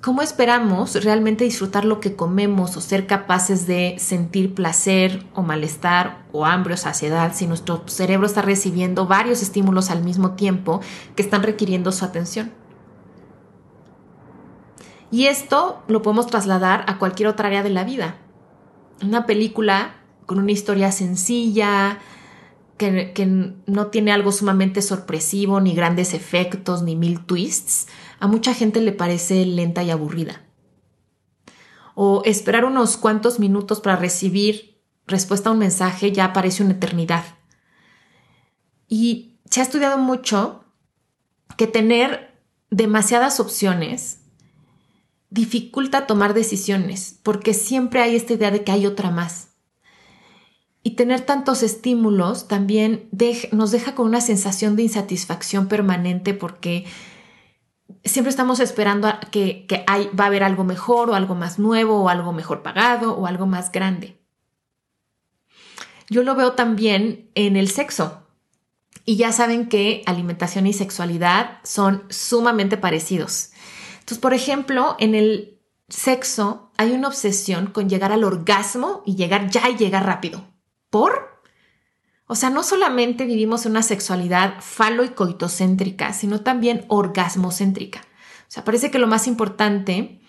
¿cómo 0.00 0.22
esperamos 0.22 1.02
realmente 1.04 1.44
disfrutar 1.44 1.84
lo 1.84 2.00
que 2.00 2.16
comemos 2.16 2.76
o 2.76 2.80
ser 2.80 3.06
capaces 3.06 3.66
de 3.66 3.96
sentir 3.98 4.54
placer 4.54 5.24
o 5.34 5.42
malestar 5.42 6.24
o 6.32 6.46
hambre 6.46 6.74
o 6.74 6.76
saciedad 6.76 7.32
si 7.34 7.46
nuestro 7.46 7.82
cerebro 7.86 8.26
está 8.26 8.42
recibiendo 8.42 9.06
varios 9.06 9.42
estímulos 9.42 9.90
al 9.90 10.02
mismo 10.02 10.32
tiempo 10.32 10.80
que 11.14 11.22
están 11.22 11.42
requiriendo 11.42 11.92
su 11.92 12.04
atención? 12.04 12.52
Y 15.16 15.28
esto 15.28 15.82
lo 15.88 16.02
podemos 16.02 16.26
trasladar 16.26 16.84
a 16.88 16.98
cualquier 16.98 17.30
otra 17.30 17.46
área 17.46 17.62
de 17.62 17.70
la 17.70 17.84
vida. 17.84 18.18
Una 19.00 19.24
película 19.24 19.94
con 20.26 20.38
una 20.38 20.52
historia 20.52 20.92
sencilla, 20.92 22.00
que, 22.76 23.54
no 23.64 23.86
tiene 23.86 24.12
algo 24.12 24.30
sumamente 24.30 24.82
sorpresivo, 24.82 25.58
ni 25.62 25.74
grandes 25.74 26.12
efectos, 26.12 26.82
ni 26.82 26.96
mil 26.96 27.24
twists, 27.24 27.88
a 28.20 28.26
mucha 28.26 28.52
gente 28.52 28.82
le 28.82 28.92
parece 28.92 29.46
lenta 29.46 29.82
y 29.82 29.90
aburrida. 29.90 30.42
O 31.94 32.20
esperar 32.26 32.66
unos 32.66 32.98
cuantos 32.98 33.38
minutos 33.38 33.80
para 33.80 33.96
recibir 33.96 34.82
respuesta 35.06 35.48
a 35.48 35.52
un 35.54 35.60
mensaje 35.60 36.12
ya 36.12 36.34
parece 36.34 36.62
una 36.62 36.74
eternidad. 36.74 37.24
Y 38.86 39.38
se 39.46 39.60
ha 39.60 39.62
estudiado 39.62 39.96
mucho 39.96 40.66
que 41.56 41.66
tener 41.66 42.38
demasiadas 42.68 43.40
opciones 43.40 44.25
dificulta 45.30 46.06
tomar 46.06 46.34
decisiones, 46.34 47.18
porque 47.22 47.54
siempre 47.54 48.00
hay 48.02 48.16
esta 48.16 48.34
idea 48.34 48.50
de 48.50 48.64
que 48.64 48.72
hay 48.72 48.86
otra 48.86 49.10
más. 49.10 49.48
Y 50.82 50.92
tener 50.92 51.22
tantos 51.22 51.64
estímulos 51.64 52.46
también 52.46 53.08
nos 53.50 53.72
deja 53.72 53.96
con 53.96 54.06
una 54.06 54.20
sensación 54.20 54.76
de 54.76 54.84
insatisfacción 54.84 55.66
permanente 55.66 56.32
porque 56.32 56.84
siempre 58.04 58.30
estamos 58.30 58.60
esperando 58.60 59.12
que, 59.32 59.66
hay, 59.88 60.08
va 60.18 60.24
a 60.24 60.26
haber 60.28 60.44
algo 60.44 60.62
mejor 60.62 61.10
o 61.10 61.14
algo 61.14 61.34
más 61.34 61.58
nuevo 61.58 62.02
o 62.02 62.08
algo 62.08 62.32
mejor 62.32 62.62
pagado 62.62 63.16
o 63.16 63.26
algo 63.26 63.46
más 63.46 63.72
grande. 63.72 64.16
Yo 66.08 66.22
lo 66.22 66.36
veo 66.36 66.52
también 66.52 67.30
en 67.34 67.56
el 67.56 67.68
sexo. 67.68 68.22
Y 69.04 69.16
ya 69.16 69.32
saben 69.32 69.68
que 69.68 70.02
alimentación 70.06 70.66
y 70.66 70.72
sexualidad 70.72 71.58
son 71.62 72.04
sumamente 72.10 72.76
parecidos. 72.76 73.50
Entonces, 74.06 74.22
por 74.22 74.34
ejemplo, 74.34 74.94
en 75.00 75.16
el 75.16 75.58
sexo 75.88 76.70
hay 76.76 76.92
una 76.92 77.08
obsesión 77.08 77.66
con 77.66 77.88
llegar 77.88 78.12
al 78.12 78.22
orgasmo 78.22 79.02
y 79.04 79.16
llegar 79.16 79.50
ya 79.50 79.68
y 79.68 79.76
llegar 79.76 80.06
rápido. 80.06 80.46
¿Por? 80.90 81.42
O 82.28 82.36
sea, 82.36 82.50
no 82.50 82.62
solamente 82.62 83.24
vivimos 83.24 83.66
una 83.66 83.82
sexualidad 83.82 84.60
falo 84.60 85.02
y 85.02 85.08
coitocéntrica, 85.08 86.12
sino 86.12 86.42
también 86.42 86.84
orgasmocéntrica. 86.86 88.02
O 88.42 88.50
sea, 88.52 88.62
parece 88.62 88.92
que 88.92 89.00
lo 89.00 89.08
más 89.08 89.26
importante 89.26 90.20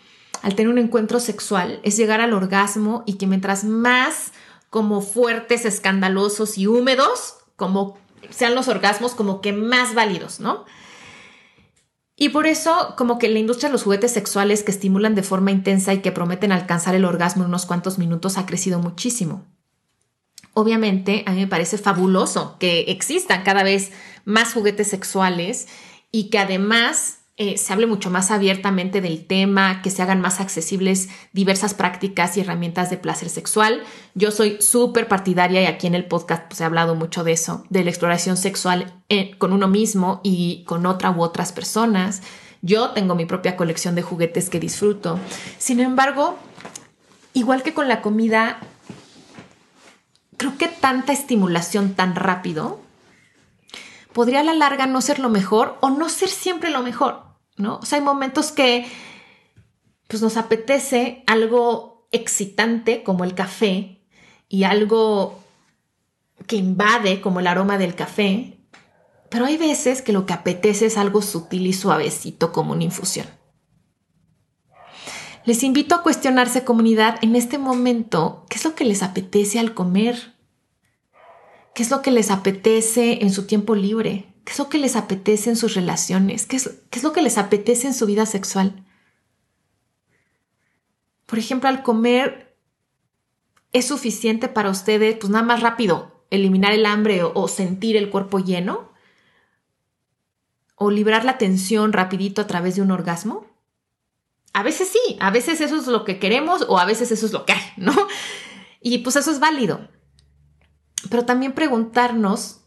al 0.41 0.55
tener 0.55 0.71
un 0.71 0.79
encuentro 0.79 1.19
sexual 1.19 1.79
es 1.83 1.97
llegar 1.97 2.19
al 2.19 2.33
orgasmo 2.33 3.03
y 3.05 3.19
que 3.19 3.27
mientras 3.27 3.63
más 3.63 4.31
como 4.71 5.01
fuertes, 5.01 5.65
escandalosos 5.65 6.57
y 6.57 6.65
húmedos, 6.65 7.35
como 7.55 7.99
sean 8.31 8.55
los 8.55 8.69
orgasmos, 8.69 9.13
como 9.13 9.39
que 9.39 9.53
más 9.53 9.93
válidos, 9.93 10.39
¿no? 10.39 10.65
Y 12.19 12.29
por 12.29 12.47
eso, 12.47 12.95
como 12.97 13.19
que 13.19 13.29
la 13.29 13.37
industria 13.37 13.69
de 13.69 13.73
los 13.73 13.83
juguetes 13.83 14.11
sexuales 14.11 14.63
que 14.63 14.71
estimulan 14.71 15.13
de 15.13 15.21
forma 15.21 15.51
intensa 15.51 15.93
y 15.93 15.99
que 16.01 16.11
prometen 16.11 16.51
alcanzar 16.51 16.95
el 16.95 17.05
orgasmo 17.05 17.43
en 17.43 17.49
unos 17.49 17.67
cuantos 17.67 17.99
minutos 17.99 18.39
ha 18.39 18.47
crecido 18.47 18.79
muchísimo. 18.79 19.45
Obviamente, 20.53 21.23
a 21.27 21.33
mí 21.33 21.41
me 21.41 21.47
parece 21.47 21.77
fabuloso 21.77 22.57
que 22.57 22.85
existan 22.87 23.43
cada 23.43 23.61
vez 23.61 23.91
más 24.25 24.53
juguetes 24.53 24.87
sexuales 24.87 25.67
y 26.11 26.31
que 26.31 26.39
además 26.39 27.19
eh, 27.39 27.59
se 27.59 27.71
hable 27.71 27.85
mucho 27.85 28.09
más 28.09 28.31
abiertamente 28.31 28.99
del 28.99 29.23
tema, 29.27 29.83
que 29.83 29.91
se 29.91 30.01
hagan 30.01 30.21
más 30.21 30.39
accesibles 30.39 31.07
diversas 31.33 31.75
prácticas 31.75 32.35
y 32.35 32.41
herramientas 32.41 32.89
de 32.89 32.97
placer 32.97 33.29
sexual. 33.29 33.83
Yo 34.15 34.31
soy 34.31 34.57
súper 34.59 35.07
partidaria 35.07 35.61
y 35.61 35.67
aquí 35.67 35.85
en 35.85 35.93
el 35.93 36.05
podcast 36.05 36.47
pues, 36.47 36.61
he 36.61 36.63
hablado 36.63 36.95
mucho 36.95 37.23
de 37.23 37.33
eso, 37.33 37.63
de 37.69 37.83
la 37.83 37.91
exploración 37.91 38.37
sexual 38.37 38.91
eh, 39.09 39.37
con 39.37 39.53
uno 39.53 39.67
mismo 39.67 40.19
y 40.23 40.63
con 40.65 40.87
otra 40.87 41.11
u 41.11 41.21
otras 41.21 41.51
personas. 41.51 42.23
Yo 42.63 42.89
tengo 42.89 43.13
mi 43.13 43.25
propia 43.25 43.55
colección 43.55 43.93
de 43.93 44.01
juguetes 44.01 44.49
que 44.49 44.59
disfruto. 44.59 45.19
Sin 45.59 45.79
embargo, 45.79 46.39
igual 47.33 47.61
que 47.61 47.75
con 47.75 47.87
la 47.87 48.01
comida, 48.01 48.57
creo 50.37 50.57
que 50.57 50.67
tanta 50.67 51.13
estimulación 51.13 51.93
tan 51.93 52.15
rápido 52.15 52.81
podría 54.11 54.39
a 54.39 54.43
la 54.43 54.55
larga 54.55 54.87
no 54.87 55.01
ser 55.01 55.19
lo 55.19 55.29
mejor 55.29 55.77
o 55.81 55.91
no 55.91 56.09
ser 56.09 56.29
siempre 56.29 56.71
lo 56.71 56.81
mejor, 56.81 57.26
¿no? 57.57 57.77
O 57.77 57.85
sea, 57.85 57.99
hay 57.99 58.03
momentos 58.03 58.51
que 58.51 58.85
pues 60.07 60.21
nos 60.21 60.37
apetece 60.37 61.23
algo 61.27 62.07
excitante 62.11 63.03
como 63.03 63.23
el 63.23 63.35
café 63.35 64.01
y 64.47 64.63
algo 64.63 65.39
que 66.45 66.55
invade 66.55 67.19
como 67.19 67.39
el 67.39 67.47
aroma 67.47 67.77
del 67.77 67.95
café, 67.95 68.57
pero 69.29 69.45
hay 69.45 69.57
veces 69.57 70.01
que 70.01 70.13
lo 70.13 70.25
que 70.25 70.33
apetece 70.33 70.85
es 70.85 70.97
algo 70.97 71.21
sutil 71.21 71.67
y 71.67 71.73
suavecito 71.73 72.53
como 72.53 72.71
una 72.71 72.85
infusión. 72.85 73.27
Les 75.43 75.63
invito 75.63 75.95
a 75.95 76.03
cuestionarse 76.03 76.63
comunidad 76.63 77.17
en 77.21 77.35
este 77.35 77.57
momento 77.57 78.45
qué 78.49 78.57
es 78.57 78.65
lo 78.65 78.75
que 78.75 78.85
les 78.85 79.03
apetece 79.03 79.59
al 79.59 79.73
comer, 79.73 80.35
qué 81.73 81.83
es 81.83 81.89
lo 81.89 82.01
que 82.01 82.11
les 82.11 82.31
apetece 82.31 83.19
en 83.23 83.31
su 83.31 83.47
tiempo 83.47 83.75
libre, 83.75 84.33
qué 84.47 84.53
es 84.53 84.59
lo 84.59 84.69
que 84.69 84.77
les 84.77 84.95
apetece 84.95 85.49
en 85.49 85.57
sus 85.57 85.73
relaciones, 85.73 86.45
qué 86.45 86.55
es, 86.55 87.03
lo 87.03 87.11
que 87.11 87.21
les 87.21 87.37
apetece 87.37 87.87
en 87.87 87.93
su 87.93 88.05
vida 88.05 88.25
sexual. 88.25 88.85
por 91.25 91.37
ejemplo, 91.37 91.67
al 91.67 91.83
comer 91.83 92.55
es 93.73 93.87
suficiente 93.87 94.47
para 94.47 94.69
ustedes, 94.69 95.17
pues 95.17 95.29
nada 95.29 95.43
más 95.43 95.59
rápido, 95.59 96.23
eliminar 96.29 96.71
el 96.71 96.85
hambre 96.85 97.23
o, 97.23 97.47
sentir 97.49 97.97
el 97.97 98.09
cuerpo 98.09 98.39
lleno, 98.39 98.93
o 100.75 100.91
librar 100.91 101.25
la 101.25 101.37
tensión 101.37 101.91
rapidito 101.91 102.41
a 102.41 102.47
través 102.47 102.77
de 102.77 102.81
un 102.81 102.91
orgasmo. 102.91 103.45
A 104.53 104.63
veces 104.63 104.87
sí, 104.87 105.17
a 105.19 105.29
veces 105.29 105.59
eso 105.59 105.75
es 105.75 105.87
lo 105.87 106.05
que 106.05 106.19
queremos 106.19 106.65
o 106.69 106.79
a 106.79 106.85
veces 106.85 107.11
eso 107.11 107.25
es 107.25 107.33
lo 107.33 107.45
que 107.45 107.51
hay, 107.51 107.73
¿no? 107.75 107.93
Y 108.79 108.99
pues 108.99 109.17
eso 109.17 109.29
es 109.29 109.41
válido. 109.41 109.89
Pero 111.09 111.25
también 111.25 111.51
preguntarnos 111.51 112.61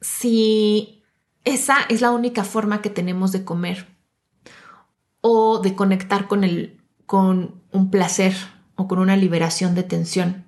si 0.00 0.99
esa 1.44 1.78
es 1.88 2.00
la 2.00 2.10
única 2.10 2.44
forma 2.44 2.82
que 2.82 2.90
tenemos 2.90 3.32
de 3.32 3.44
comer 3.44 3.88
o 5.20 5.58
de 5.60 5.74
conectar 5.74 6.28
con, 6.28 6.44
el, 6.44 6.80
con 7.06 7.62
un 7.72 7.90
placer 7.90 8.34
o 8.76 8.88
con 8.88 8.98
una 8.98 9.16
liberación 9.16 9.74
de 9.74 9.82
tensión. 9.82 10.44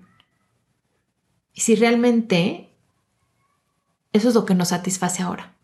Y 1.52 1.62
si 1.62 1.74
realmente 1.74 2.72
eso 4.12 4.28
es 4.28 4.34
lo 4.34 4.44
que 4.44 4.54
nos 4.54 4.68
satisface 4.68 5.22
ahora. 5.22 5.56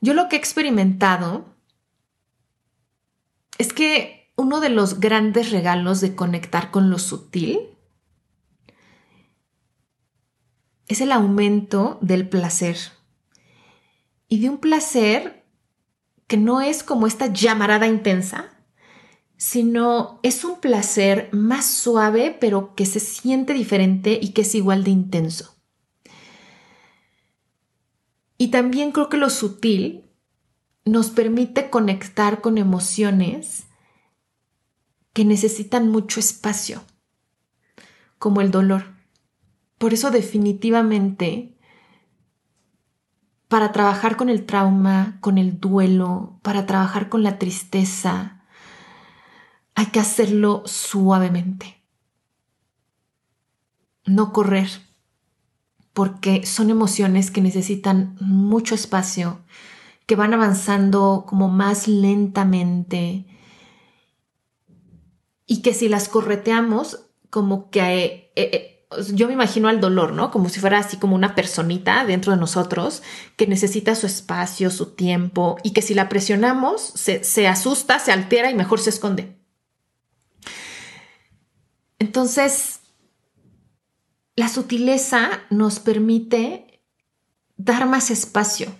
Yo 0.00 0.14
lo 0.14 0.28
que 0.28 0.36
he 0.36 0.38
experimentado 0.38 1.46
es 3.58 3.72
que 3.72 4.32
uno 4.36 4.60
de 4.60 4.68
los 4.68 5.00
grandes 5.00 5.50
regalos 5.50 6.00
de 6.00 6.14
conectar 6.14 6.70
con 6.70 6.90
lo 6.90 6.98
sutil 6.98 7.70
es 10.88 11.00
el 11.00 11.10
aumento 11.10 11.98
del 12.02 12.28
placer. 12.28 12.76
Y 14.36 14.40
de 14.40 14.50
un 14.50 14.58
placer 14.58 15.46
que 16.26 16.36
no 16.36 16.60
es 16.60 16.82
como 16.82 17.06
esta 17.06 17.32
llamarada 17.32 17.86
intensa, 17.86 18.50
sino 19.38 20.20
es 20.22 20.44
un 20.44 20.60
placer 20.60 21.30
más 21.32 21.64
suave, 21.64 22.36
pero 22.38 22.74
que 22.74 22.84
se 22.84 23.00
siente 23.00 23.54
diferente 23.54 24.18
y 24.20 24.34
que 24.34 24.42
es 24.42 24.54
igual 24.54 24.84
de 24.84 24.90
intenso. 24.90 25.56
Y 28.36 28.48
también 28.48 28.92
creo 28.92 29.08
que 29.08 29.16
lo 29.16 29.30
sutil 29.30 30.04
nos 30.84 31.08
permite 31.08 31.70
conectar 31.70 32.42
con 32.42 32.58
emociones 32.58 33.68
que 35.14 35.24
necesitan 35.24 35.88
mucho 35.88 36.20
espacio, 36.20 36.84
como 38.18 38.42
el 38.42 38.50
dolor. 38.50 38.96
Por 39.78 39.94
eso 39.94 40.10
definitivamente, 40.10 41.55
para 43.48 43.72
trabajar 43.72 44.16
con 44.16 44.28
el 44.28 44.44
trauma, 44.44 45.18
con 45.20 45.38
el 45.38 45.60
duelo, 45.60 46.38
para 46.42 46.66
trabajar 46.66 47.08
con 47.08 47.22
la 47.22 47.38
tristeza, 47.38 48.42
hay 49.74 49.86
que 49.86 50.00
hacerlo 50.00 50.62
suavemente. 50.66 51.82
No 54.04 54.32
correr, 54.32 54.68
porque 55.92 56.46
son 56.46 56.70
emociones 56.70 57.30
que 57.30 57.40
necesitan 57.40 58.16
mucho 58.20 58.74
espacio, 58.74 59.40
que 60.06 60.16
van 60.16 60.34
avanzando 60.34 61.24
como 61.26 61.48
más 61.48 61.88
lentamente 61.88 63.26
y 65.46 65.62
que 65.62 65.74
si 65.74 65.88
las 65.88 66.08
correteamos, 66.08 67.06
como 67.30 67.70
que 67.70 68.32
eh, 68.36 68.50
eh, 68.52 68.75
yo 69.12 69.26
me 69.26 69.32
imagino 69.32 69.68
al 69.68 69.80
dolor, 69.80 70.12
¿no? 70.12 70.30
Como 70.30 70.48
si 70.48 70.60
fuera 70.60 70.78
así 70.78 70.96
como 70.96 71.16
una 71.16 71.34
personita 71.34 72.04
dentro 72.04 72.32
de 72.32 72.38
nosotros 72.38 73.02
que 73.36 73.46
necesita 73.46 73.94
su 73.94 74.06
espacio, 74.06 74.70
su 74.70 74.94
tiempo 74.94 75.56
y 75.62 75.72
que 75.72 75.82
si 75.82 75.94
la 75.94 76.08
presionamos 76.08 76.82
se, 76.94 77.24
se 77.24 77.48
asusta, 77.48 77.98
se 77.98 78.12
altera 78.12 78.50
y 78.50 78.54
mejor 78.54 78.80
se 78.80 78.90
esconde. 78.90 79.36
Entonces, 81.98 82.80
la 84.36 84.48
sutileza 84.48 85.30
nos 85.50 85.80
permite 85.80 86.82
dar 87.56 87.88
más 87.88 88.10
espacio 88.10 88.72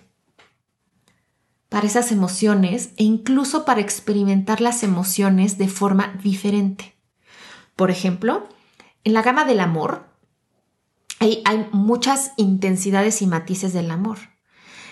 para 1.67 1.87
esas 1.87 2.11
emociones 2.11 2.91
e 2.95 3.03
incluso 3.03 3.65
para 3.65 3.81
experimentar 3.81 4.61
las 4.61 4.83
emociones 4.83 5.57
de 5.57 5.67
forma 5.67 6.13
diferente. 6.23 6.95
Por 7.75 7.91
ejemplo, 7.91 8.47
en 9.07 9.13
la 9.13 9.21
gama 9.21 9.45
del 9.45 9.61
amor 9.61 10.09
hay, 11.19 11.41
muchas 11.71 12.33
intensidades 12.35 13.21
y 13.21 13.25
matices 13.25 13.71
del 13.71 13.89
amor. 13.89 14.17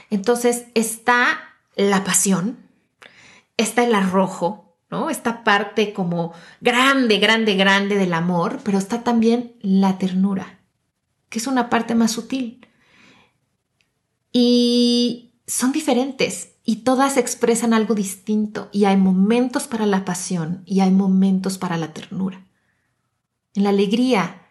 Entonces 0.09 0.67
está 0.73 1.37
la 1.75 2.05
pasión, 2.05 2.57
está 3.57 3.83
el 3.83 3.93
arrojo, 3.93 4.77
¿no? 4.89 5.09
Esta 5.09 5.43
parte 5.43 5.91
como 5.91 6.31
grande, 6.61 7.19
grande, 7.19 7.55
grande 7.55 7.97
del 7.97 8.13
amor, 8.13 8.61
pero 8.63 8.77
está 8.77 9.03
también 9.03 9.57
la 9.59 9.97
ternura, 9.97 10.61
que 11.27 11.39
es 11.39 11.47
una 11.47 11.69
parte 11.69 11.93
más 11.93 12.13
sutil. 12.13 12.65
Y 14.31 15.33
son 15.45 15.73
diferentes 15.73 16.53
y 16.63 16.77
todas 16.77 17.17
expresan 17.17 17.73
algo 17.73 17.95
distinto 17.95 18.69
y 18.71 18.85
hay 18.85 18.95
momentos 18.95 19.67
para 19.67 19.85
la 19.85 20.05
pasión 20.05 20.63
y 20.65 20.79
hay 20.79 20.91
momentos 20.91 21.57
para 21.57 21.75
la 21.75 21.91
ternura 21.91 22.44
en 23.55 23.63
la 23.63 23.69
alegría. 23.69 24.41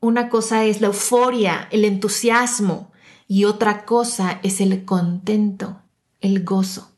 Una 0.00 0.28
cosa 0.28 0.64
es 0.64 0.80
la 0.80 0.88
euforia, 0.88 1.68
el 1.70 1.84
entusiasmo 1.84 2.92
y 3.28 3.44
otra 3.44 3.84
cosa 3.84 4.40
es 4.42 4.60
el 4.60 4.84
contento, 4.84 5.82
el 6.20 6.44
gozo. 6.44 6.90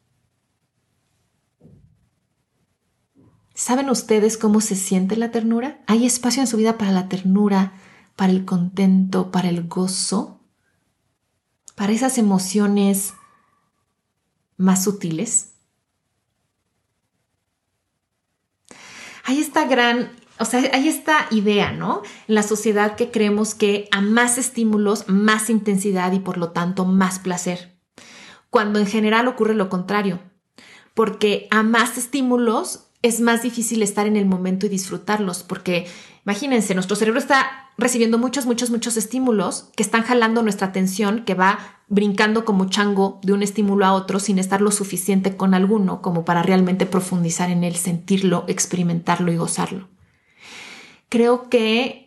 ¿Saben 3.54 3.88
ustedes 3.88 4.36
cómo 4.36 4.60
se 4.60 4.76
siente 4.76 5.16
la 5.16 5.30
ternura? 5.30 5.82
¿Hay 5.86 6.04
espacio 6.04 6.42
en 6.42 6.46
su 6.46 6.56
vida 6.56 6.76
para 6.76 6.92
la 6.92 7.08
ternura, 7.08 7.72
para 8.14 8.32
el 8.32 8.44
contento, 8.44 9.30
para 9.30 9.48
el 9.48 9.66
gozo? 9.66 10.40
¿Para 11.74 11.92
esas 11.92 12.18
emociones 12.18 13.14
más 14.56 14.84
sutiles? 14.84 15.52
Hay 19.24 19.40
esta 19.40 19.64
gran 19.66 20.10
o 20.38 20.44
sea, 20.44 20.60
hay 20.72 20.88
esta 20.88 21.26
idea, 21.30 21.72
¿no? 21.72 22.02
En 22.28 22.34
la 22.34 22.42
sociedad 22.42 22.96
que 22.96 23.10
creemos 23.10 23.54
que 23.54 23.88
a 23.90 24.00
más 24.00 24.36
estímulos, 24.36 25.08
más 25.08 25.48
intensidad 25.48 26.12
y 26.12 26.18
por 26.18 26.36
lo 26.36 26.50
tanto 26.50 26.84
más 26.84 27.18
placer. 27.18 27.78
Cuando 28.50 28.78
en 28.78 28.86
general 28.86 29.28
ocurre 29.28 29.54
lo 29.54 29.68
contrario. 29.68 30.20
Porque 30.94 31.46
a 31.50 31.62
más 31.62 31.98
estímulos 31.98 32.88
es 33.02 33.20
más 33.20 33.42
difícil 33.42 33.82
estar 33.82 34.06
en 34.06 34.16
el 34.16 34.26
momento 34.26 34.66
y 34.66 34.68
disfrutarlos. 34.68 35.42
Porque 35.42 35.86
imagínense, 36.24 36.74
nuestro 36.74 36.96
cerebro 36.96 37.20
está 37.20 37.70
recibiendo 37.78 38.18
muchos, 38.18 38.46
muchos, 38.46 38.70
muchos 38.70 38.96
estímulos 38.96 39.70
que 39.74 39.82
están 39.82 40.02
jalando 40.02 40.42
nuestra 40.42 40.68
atención, 40.68 41.24
que 41.24 41.34
va 41.34 41.58
brincando 41.88 42.44
como 42.44 42.66
chango 42.66 43.20
de 43.22 43.32
un 43.32 43.42
estímulo 43.42 43.86
a 43.86 43.92
otro 43.92 44.18
sin 44.18 44.38
estar 44.38 44.60
lo 44.60 44.70
suficiente 44.70 45.36
con 45.36 45.54
alguno 45.54 46.02
como 46.02 46.24
para 46.24 46.42
realmente 46.42 46.84
profundizar 46.84 47.50
en 47.50 47.64
él, 47.64 47.76
sentirlo, 47.76 48.44
experimentarlo 48.48 49.30
y 49.32 49.36
gozarlo 49.36 49.88
creo 51.08 51.48
que 51.48 52.06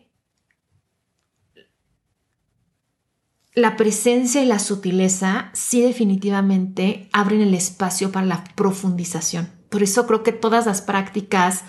la 3.53 3.75
presencia 3.75 4.41
y 4.41 4.45
la 4.45 4.59
sutileza 4.59 5.49
sí 5.53 5.81
definitivamente 5.81 7.09
abren 7.11 7.41
el 7.41 7.53
espacio 7.53 8.11
para 8.11 8.25
la 8.25 8.43
profundización. 8.55 9.51
Por 9.69 9.83
eso 9.83 10.07
creo 10.07 10.23
que 10.23 10.31
todas 10.31 10.65
las 10.65 10.81
prácticas 10.81 11.63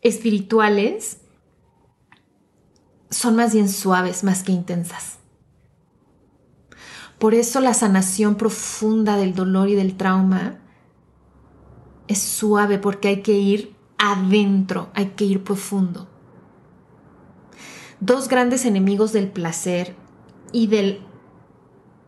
espirituales 0.00 1.18
son 3.10 3.36
más 3.36 3.52
bien 3.52 3.68
suaves 3.68 4.24
más 4.24 4.42
que 4.42 4.52
intensas. 4.52 5.18
Por 7.18 7.34
eso 7.34 7.60
la 7.60 7.74
sanación 7.74 8.34
profunda 8.34 9.16
del 9.16 9.34
dolor 9.34 9.68
y 9.68 9.74
del 9.74 9.96
trauma 9.96 10.58
es 12.08 12.18
suave 12.18 12.78
porque 12.78 13.08
hay 13.08 13.22
que 13.22 13.38
ir 13.38 13.76
adentro, 13.98 14.90
hay 14.94 15.10
que 15.10 15.24
ir 15.24 15.44
profundo 15.44 16.13
dos 18.04 18.28
grandes 18.28 18.66
enemigos 18.66 19.12
del 19.12 19.28
placer 19.28 19.96
y 20.52 20.66
del, 20.66 21.00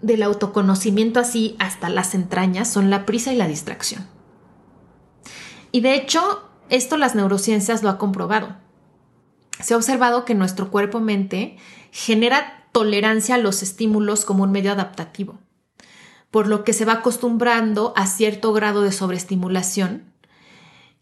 del 0.03 0.23
autoconocimiento 0.23 1.21
así 1.21 1.57
hasta 1.59 1.89
las 1.89 2.15
entrañas 2.15 2.71
son 2.71 2.91
la 2.91 3.07
prisa 3.07 3.33
y 3.33 3.37
la 3.37 3.49
distracción. 3.49 4.07
Y 5.73 5.81
de 5.81 5.95
hecho, 5.95 6.49
esto 6.69 6.99
las 6.99 7.15
neurociencias 7.15 7.83
lo 7.83 7.89
ha 7.89 7.99
comprobado. 7.99 8.57
Se 9.61 9.73
ha 9.73 9.79
observado 9.79 10.27
que 10.27 10.35
nuestro 10.35 10.71
cuerpo-mente 10.71 11.57
genera 11.93 12.69
tolerancia 12.73 13.37
a 13.37 13.39
los 13.39 13.63
estímulos 13.63 14.27
como 14.27 14.43
un 14.43 14.53
medio 14.53 14.73
adaptativo, 14.73 15.39
por 16.31 16.47
lo 16.47 16.63
que 16.63 16.75
se 16.75 16.85
va 16.85 16.95
acostumbrando 16.95 17.95
a 17.97 18.07
cierto 18.07 18.53
grado 18.53 18.83
de 18.83 18.93
sobreestimulación 18.93 20.13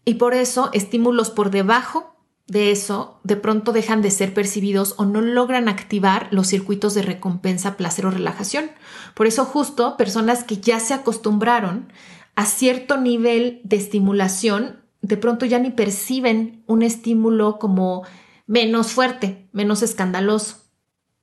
y 0.05 0.13
por 0.13 0.33
eso 0.33 0.69
estímulos 0.71 1.31
por 1.31 1.49
debajo 1.49 2.14
de 2.47 2.71
eso 2.71 3.19
de 3.23 3.35
pronto 3.35 3.71
dejan 3.71 4.01
de 4.01 4.11
ser 4.11 4.33
percibidos 4.33 4.93
o 4.97 5.05
no 5.05 5.21
logran 5.21 5.67
activar 5.67 6.27
los 6.31 6.47
circuitos 6.47 6.93
de 6.93 7.01
recompensa, 7.01 7.75
placer 7.75 8.05
o 8.05 8.11
relajación. 8.11 8.69
Por 9.15 9.25
eso 9.27 9.45
justo 9.45 9.97
personas 9.97 10.43
que 10.43 10.57
ya 10.57 10.79
se 10.79 10.93
acostumbraron 10.93 11.91
a 12.35 12.45
cierto 12.45 12.97
nivel 12.97 13.61
de 13.63 13.77
estimulación 13.77 14.85
de 15.01 15.17
pronto 15.17 15.45
ya 15.45 15.59
ni 15.59 15.69
perciben 15.69 16.63
un 16.65 16.81
estímulo 16.81 17.59
como 17.59 18.03
menos 18.47 18.91
fuerte, 18.91 19.47
menos 19.51 19.83
escandaloso. 19.83 20.57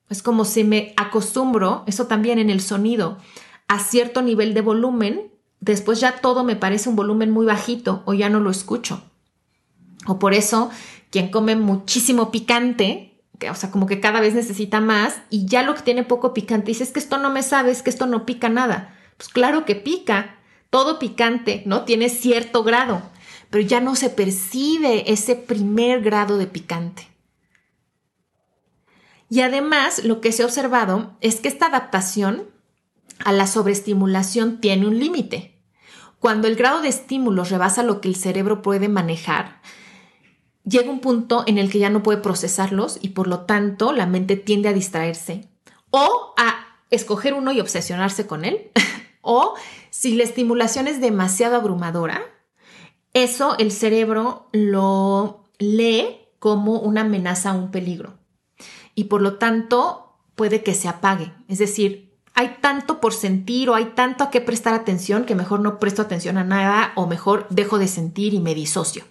Es 0.08 0.22
como 0.22 0.44
si 0.44 0.62
me 0.62 0.94
acostumbro, 0.96 1.82
eso 1.86 2.06
también 2.06 2.38
en 2.38 2.50
el 2.50 2.60
sonido, 2.60 3.18
a 3.66 3.80
cierto 3.80 4.22
nivel 4.22 4.54
de 4.54 4.60
volumen, 4.60 5.32
después 5.60 6.00
ya 6.00 6.20
todo 6.20 6.44
me 6.44 6.54
parece 6.54 6.88
un 6.88 6.96
volumen 6.96 7.30
muy 7.30 7.46
bajito 7.46 8.02
o 8.04 8.14
ya 8.14 8.28
no 8.28 8.38
lo 8.38 8.50
escucho. 8.50 9.02
O 10.06 10.18
por 10.18 10.34
eso 10.34 10.70
quien 11.12 11.28
come 11.28 11.54
muchísimo 11.54 12.32
picante, 12.32 13.20
que, 13.38 13.50
o 13.50 13.54
sea, 13.54 13.70
como 13.70 13.86
que 13.86 14.00
cada 14.00 14.20
vez 14.20 14.34
necesita 14.34 14.80
más 14.80 15.20
y 15.28 15.46
ya 15.46 15.62
lo 15.62 15.74
que 15.74 15.82
tiene 15.82 16.04
poco 16.04 16.32
picante 16.32 16.68
dice 16.68 16.84
es 16.84 16.90
que 16.90 16.98
esto 16.98 17.18
no 17.18 17.30
me 17.30 17.42
sabe, 17.42 17.70
es 17.70 17.82
que 17.82 17.90
esto 17.90 18.06
no 18.06 18.24
pica 18.24 18.48
nada. 18.48 18.96
Pues 19.18 19.28
claro 19.28 19.66
que 19.66 19.76
pica, 19.76 20.38
todo 20.70 20.98
picante, 20.98 21.62
¿no? 21.66 21.84
Tiene 21.84 22.08
cierto 22.08 22.64
grado, 22.64 23.02
pero 23.50 23.62
ya 23.62 23.80
no 23.80 23.94
se 23.94 24.08
percibe 24.08 25.12
ese 25.12 25.36
primer 25.36 26.00
grado 26.00 26.38
de 26.38 26.46
picante. 26.46 27.06
Y 29.28 29.40
además, 29.40 30.04
lo 30.04 30.22
que 30.22 30.32
se 30.32 30.42
ha 30.42 30.46
observado 30.46 31.16
es 31.20 31.40
que 31.40 31.48
esta 31.48 31.66
adaptación 31.66 32.44
a 33.22 33.32
la 33.32 33.46
sobreestimulación 33.46 34.60
tiene 34.60 34.86
un 34.86 34.98
límite. 34.98 35.60
Cuando 36.20 36.48
el 36.48 36.56
grado 36.56 36.80
de 36.80 36.88
estímulos 36.88 37.50
rebasa 37.50 37.82
lo 37.82 38.00
que 38.00 38.08
el 38.08 38.16
cerebro 38.16 38.62
puede 38.62 38.88
manejar, 38.88 39.60
llega 40.64 40.90
un 40.90 41.00
punto 41.00 41.44
en 41.46 41.58
el 41.58 41.70
que 41.70 41.78
ya 41.78 41.90
no 41.90 42.02
puede 42.02 42.18
procesarlos 42.18 42.98
y 43.00 43.10
por 43.10 43.26
lo 43.26 43.40
tanto 43.40 43.92
la 43.92 44.06
mente 44.06 44.36
tiende 44.36 44.68
a 44.68 44.72
distraerse 44.72 45.48
o 45.90 46.34
a 46.36 46.78
escoger 46.90 47.34
uno 47.34 47.52
y 47.52 47.60
obsesionarse 47.60 48.26
con 48.26 48.44
él. 48.44 48.70
o 49.20 49.54
si 49.90 50.14
la 50.14 50.24
estimulación 50.24 50.88
es 50.88 51.00
demasiado 51.00 51.56
abrumadora, 51.56 52.22
eso 53.14 53.56
el 53.58 53.72
cerebro 53.72 54.48
lo 54.52 55.48
lee 55.58 56.18
como 56.38 56.80
una 56.80 57.02
amenaza 57.02 57.54
o 57.54 57.58
un 57.58 57.70
peligro 57.70 58.18
y 58.94 59.04
por 59.04 59.22
lo 59.22 59.34
tanto 59.34 60.16
puede 60.34 60.62
que 60.62 60.74
se 60.74 60.88
apague. 60.88 61.32
Es 61.48 61.58
decir, 61.58 62.12
hay 62.34 62.56
tanto 62.60 63.00
por 63.00 63.12
sentir 63.12 63.68
o 63.68 63.74
hay 63.74 63.92
tanto 63.94 64.24
a 64.24 64.30
qué 64.30 64.40
prestar 64.40 64.74
atención 64.74 65.24
que 65.24 65.34
mejor 65.34 65.60
no 65.60 65.78
presto 65.78 66.02
atención 66.02 66.38
a 66.38 66.44
nada 66.44 66.92
o 66.96 67.06
mejor 67.06 67.46
dejo 67.50 67.78
de 67.78 67.88
sentir 67.88 68.34
y 68.34 68.40
me 68.40 68.54
disocio. 68.54 69.04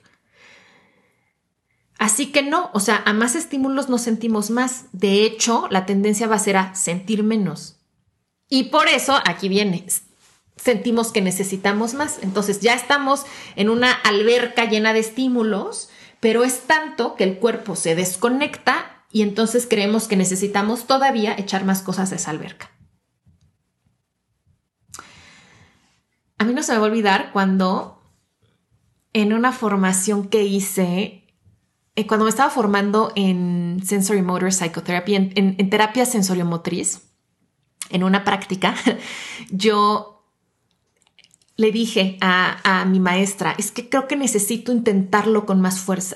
Así 2.02 2.32
que 2.32 2.42
no, 2.42 2.72
o 2.74 2.80
sea, 2.80 3.04
a 3.06 3.14
más 3.14 3.36
estímulos 3.36 3.88
nos 3.88 4.02
sentimos 4.02 4.50
más. 4.50 4.86
De 4.92 5.24
hecho, 5.24 5.68
la 5.70 5.86
tendencia 5.86 6.26
va 6.26 6.34
a 6.34 6.40
ser 6.40 6.58
a 6.58 6.74
sentir 6.74 7.22
menos. 7.22 7.78
Y 8.50 8.64
por 8.72 8.88
eso, 8.88 9.20
aquí 9.24 9.50
viene, 9.50 9.86
sentimos 10.56 11.12
que 11.12 11.22
necesitamos 11.22 11.94
más. 11.94 12.18
Entonces 12.24 12.60
ya 12.60 12.74
estamos 12.74 13.28
en 13.56 13.70
una 13.70 13.92
alberca 13.92 14.66
llena 14.66 14.94
de 14.94 15.00
estímulos, 15.02 15.90
pero 16.20 16.44
es 16.44 16.62
tanto 16.62 17.14
que 17.16 17.24
el 17.24 17.38
cuerpo 17.38 17.76
se 17.76 17.94
desconecta 17.94 19.06
y 19.12 19.22
entonces 19.22 19.68
creemos 19.70 20.08
que 20.08 20.18
necesitamos 20.18 20.88
todavía 20.88 21.36
echar 21.38 21.66
más 21.66 21.84
cosas 21.84 22.12
a 22.12 22.16
esa 22.16 22.32
alberca. 22.32 22.72
A 26.40 26.46
mí 26.46 26.56
no 26.56 26.64
se 26.64 26.72
me 26.72 26.80
va 26.80 26.86
a 26.86 26.90
olvidar 26.90 27.32
cuando 27.32 28.02
en 29.14 29.34
una 29.34 29.52
formación 29.52 30.30
que 30.30 30.46
hice, 30.46 31.21
eh, 31.96 32.08
cuando 32.08 32.26
me 32.26 32.30
estaba 32.30 32.50
formando 32.50 33.12
en 33.16 33.82
Sensory 33.84 34.22
Motor 34.22 34.54
Psychotherapy, 34.54 35.16
en, 35.16 35.32
en 35.36 35.70
terapia 35.70 36.06
sensoriomotriz, 36.06 37.02
en 37.90 38.04
una 38.04 38.24
práctica, 38.24 38.76
yo 39.52 40.26
le 41.58 41.72
dije 41.72 42.18
a, 42.22 42.82
a 42.82 42.86
mi 42.86 43.00
maestra, 43.00 43.54
es 43.58 43.72
que 43.72 43.90
creo 43.90 44.08
que 44.08 44.16
necesito 44.16 44.72
intentarlo 44.72 45.46
con 45.46 45.62
más 45.62 45.80
fuerza. 45.80 46.16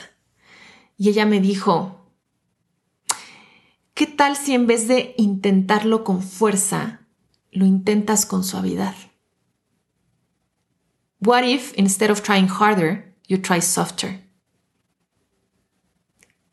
Y 0.97 1.09
ella 1.09 1.25
me 1.25 1.41
dijo, 1.41 2.05
¿Qué 3.95 4.07
tal 4.07 4.35
si 4.35 4.53
en 4.53 4.67
vez 4.67 4.89
de 4.89 5.15
intentarlo 5.17 6.03
con 6.03 6.21
fuerza, 6.21 6.99
lo 7.51 7.65
intentas 7.65 8.25
con 8.25 8.43
suavidad? 8.43 8.93
What 11.21 11.43
if 11.43 11.71
instead 11.77 12.11
of 12.11 12.21
trying 12.21 12.49
harder, 12.49 13.15
you 13.29 13.37
try 13.41 13.61
softer? 13.61 14.24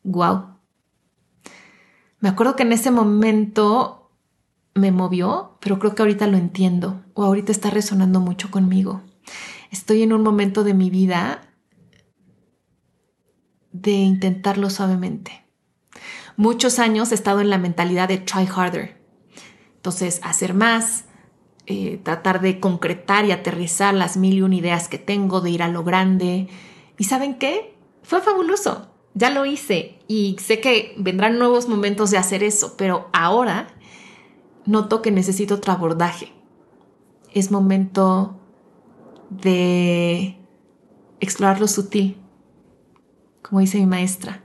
Wow. 0.05 0.57
Me 2.21 2.29
acuerdo 2.29 2.57
que 2.57 2.63
en 2.63 2.73
ese 2.73 2.91
momento 2.91 4.11
me 4.75 4.91
movió, 4.93 5.59
pero 5.61 5.79
creo 5.79 5.95
que 5.95 6.03
ahorita 6.03 6.27
lo 6.27 6.37
entiendo 6.37 7.05
o 7.15 7.25
ahorita 7.25 7.53
está 7.53 7.71
resonando 7.71 8.21
mucho 8.21 8.51
conmigo. 8.51 9.03
Estoy 9.71 10.03
en 10.03 10.13
un 10.13 10.23
momento 10.23 10.65
de 10.65 10.75
mi 10.75 10.91
vida 10.91 11.41
de 13.73 13.93
intentarlo 13.93 14.71
suavemente 14.71 15.43
muchos 16.37 16.79
años 16.79 17.13
he 17.13 17.15
estado 17.15 17.41
en 17.41 17.51
la 17.51 17.59
mentalidad 17.59 18.09
de 18.09 18.19
try 18.19 18.47
harder. 18.47 19.01
Entonces, 19.77 20.21
hacer 20.23 20.55
más, 20.55 21.05
eh, 21.67 22.01
tratar 22.03 22.41
de 22.41 22.61
concretar 22.61 23.25
y 23.25 23.33
aterrizar 23.33 23.95
las 23.95 24.17
mil 24.17 24.35
y 24.35 24.43
un 24.43 24.53
ideas 24.53 24.89
que 24.89 24.99
tengo, 24.99 25.41
de 25.41 25.51
ir 25.51 25.63
a 25.63 25.69
lo 25.69 25.85
grande. 25.85 26.49
¿Y 26.99 27.05
saben 27.05 27.39
qué? 27.39 27.77
Fue 28.03 28.21
fabuloso. 28.21 28.92
Ya 29.15 29.31
lo 29.31 29.45
hice 29.45 29.99
y 30.09 30.37
sé 30.39 30.61
que 30.61 30.95
vendrán 30.99 31.39
nuevos 31.39 31.69
momentos 31.69 32.11
de 32.11 32.19
hacer 32.19 32.43
eso, 32.43 32.77
pero 32.77 33.09
ahora 33.13 33.69
noto 34.65 35.03
que 35.03 35.11
necesito 35.11 35.57
otro 35.57 35.73
abordaje. 35.73 36.33
Es 37.35 37.51
momento 37.51 38.41
de 39.29 40.39
explorar 41.21 41.61
lo 41.61 41.69
sutil, 41.69 42.17
como 43.43 43.61
dice 43.61 43.79
mi 43.79 43.87
maestra 43.87 44.43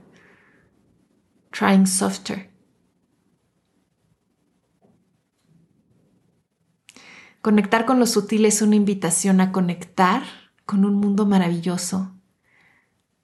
trying 1.50 1.86
softer. 1.86 2.50
Conectar 7.40 7.86
con 7.86 7.98
lo 7.98 8.06
sutil 8.06 8.44
es 8.44 8.62
una 8.62 8.76
invitación 8.76 9.40
a 9.40 9.52
conectar 9.52 10.22
con 10.66 10.84
un 10.84 10.94
mundo 10.94 11.26
maravilloso, 11.26 12.12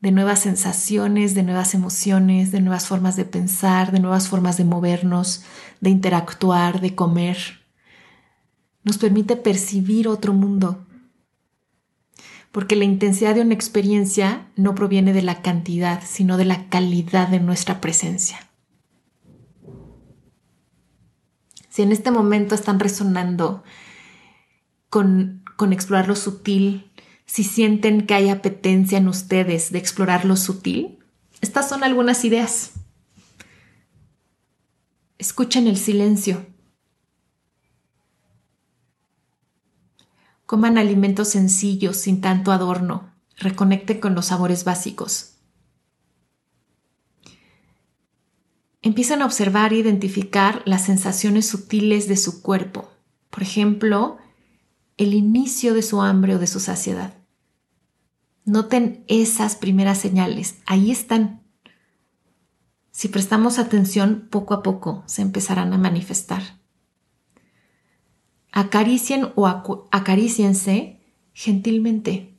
de 0.04 0.12
nuevas 0.12 0.40
sensaciones, 0.40 1.34
de 1.34 1.42
nuevas 1.42 1.72
emociones, 1.72 2.52
de 2.52 2.60
nuevas 2.60 2.86
formas 2.86 3.16
de 3.16 3.24
pensar, 3.24 3.90
de 3.90 4.00
nuevas 4.00 4.28
formas 4.28 4.58
de 4.58 4.64
movernos, 4.64 5.44
de 5.80 5.88
interactuar, 5.88 6.82
de 6.82 6.94
comer. 6.94 7.38
Nos 8.82 8.98
permite 8.98 9.34
percibir 9.36 10.06
otro 10.06 10.34
mundo 10.34 10.84
porque 12.52 12.76
la 12.76 12.84
intensidad 12.84 13.34
de 13.34 13.40
una 13.40 13.54
experiencia 13.54 14.46
no 14.56 14.74
proviene 14.74 15.14
de 15.14 15.22
la 15.22 15.40
cantidad, 15.40 16.02
sino 16.04 16.36
de 16.36 16.44
la 16.44 16.68
calidad 16.68 17.28
de 17.28 17.40
nuestra 17.40 17.80
presencia. 17.80 18.38
Si 21.70 21.80
en 21.80 21.92
este 21.92 22.10
momento 22.10 22.54
están 22.54 22.78
resonando 22.78 23.64
con, 24.90 25.42
con 25.56 25.72
explorar 25.72 26.08
lo 26.08 26.14
sutil, 26.14 26.92
si 27.26 27.44
sienten 27.44 28.06
que 28.06 28.14
hay 28.14 28.28
apetencia 28.28 28.98
en 28.98 29.08
ustedes 29.08 29.72
de 29.72 29.78
explorar 29.78 30.24
lo 30.24 30.36
sutil, 30.36 30.98
estas 31.40 31.68
son 31.68 31.84
algunas 31.84 32.24
ideas. 32.24 32.72
Escuchen 35.18 35.66
el 35.66 35.76
silencio. 35.76 36.46
Coman 40.46 40.76
alimentos 40.76 41.28
sencillos, 41.28 41.96
sin 41.96 42.20
tanto 42.20 42.52
adorno. 42.52 43.12
Reconecten 43.38 44.00
con 44.00 44.14
los 44.14 44.26
sabores 44.26 44.64
básicos. 44.64 45.34
Empiezan 48.82 49.22
a 49.22 49.24
observar 49.24 49.72
e 49.72 49.78
identificar 49.78 50.62
las 50.66 50.84
sensaciones 50.84 51.46
sutiles 51.48 52.06
de 52.06 52.18
su 52.18 52.42
cuerpo. 52.42 52.92
Por 53.30 53.42
ejemplo, 53.42 54.18
el 54.96 55.14
inicio 55.14 55.74
de 55.74 55.82
su 55.82 56.02
hambre 56.02 56.36
o 56.36 56.38
de 56.38 56.46
su 56.46 56.60
saciedad. 56.60 57.14
Noten 58.44 59.04
esas 59.08 59.56
primeras 59.56 59.98
señales. 59.98 60.56
Ahí 60.66 60.90
están. 60.90 61.42
Si 62.90 63.08
prestamos 63.08 63.58
atención, 63.58 64.28
poco 64.30 64.54
a 64.54 64.62
poco 64.62 65.02
se 65.06 65.22
empezarán 65.22 65.72
a 65.72 65.78
manifestar. 65.78 66.42
Acaricien 68.52 69.32
o 69.34 69.46
acariciense 69.90 71.00
gentilmente, 71.32 72.38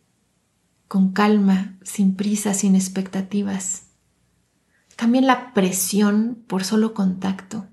con 0.88 1.12
calma, 1.12 1.78
sin 1.84 2.16
prisa, 2.16 2.54
sin 2.54 2.76
expectativas. 2.76 3.88
Cambien 4.96 5.28
la 5.28 5.54
presión 5.54 6.46
por 6.48 6.64
solo 6.64 6.94
contacto. 6.94 7.68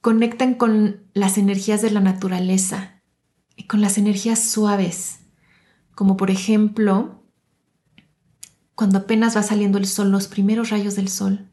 Conecten 0.00 0.54
con 0.54 1.00
las 1.12 1.38
energías 1.38 1.82
de 1.82 1.90
la 1.90 2.00
naturaleza 2.00 3.02
y 3.56 3.64
con 3.64 3.80
las 3.80 3.98
energías 3.98 4.42
suaves, 4.42 5.20
como 5.94 6.16
por 6.16 6.30
ejemplo 6.30 7.22
cuando 8.74 8.98
apenas 8.98 9.36
va 9.36 9.42
saliendo 9.42 9.76
el 9.76 9.86
sol, 9.86 10.10
los 10.10 10.26
primeros 10.26 10.70
rayos 10.70 10.96
del 10.96 11.08
sol 11.08 11.50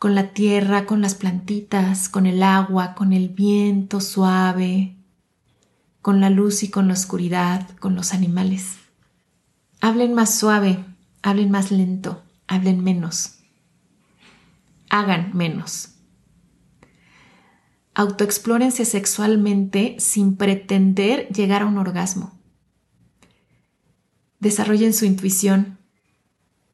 con 0.00 0.14
la 0.14 0.28
tierra, 0.28 0.86
con 0.86 1.02
las 1.02 1.14
plantitas, 1.14 2.08
con 2.08 2.24
el 2.24 2.42
agua, 2.42 2.94
con 2.94 3.12
el 3.12 3.28
viento 3.28 4.00
suave, 4.00 4.96
con 6.00 6.22
la 6.22 6.30
luz 6.30 6.62
y 6.62 6.70
con 6.70 6.88
la 6.88 6.94
oscuridad, 6.94 7.68
con 7.80 7.94
los 7.94 8.14
animales. 8.14 8.78
Hablen 9.82 10.14
más 10.14 10.34
suave, 10.34 10.82
hablen 11.22 11.50
más 11.50 11.70
lento, 11.70 12.22
hablen 12.48 12.82
menos. 12.82 13.40
Hagan 14.88 15.32
menos. 15.36 15.90
Autoexplórense 17.94 18.84
sexualmente 18.84 19.96
sin 19.98 20.36
pretender 20.36 21.28
llegar 21.28 21.62
a 21.62 21.66
un 21.66 21.78
orgasmo. 21.78 22.38
Desarrollen 24.38 24.94
su 24.94 25.04
intuición. 25.04 25.78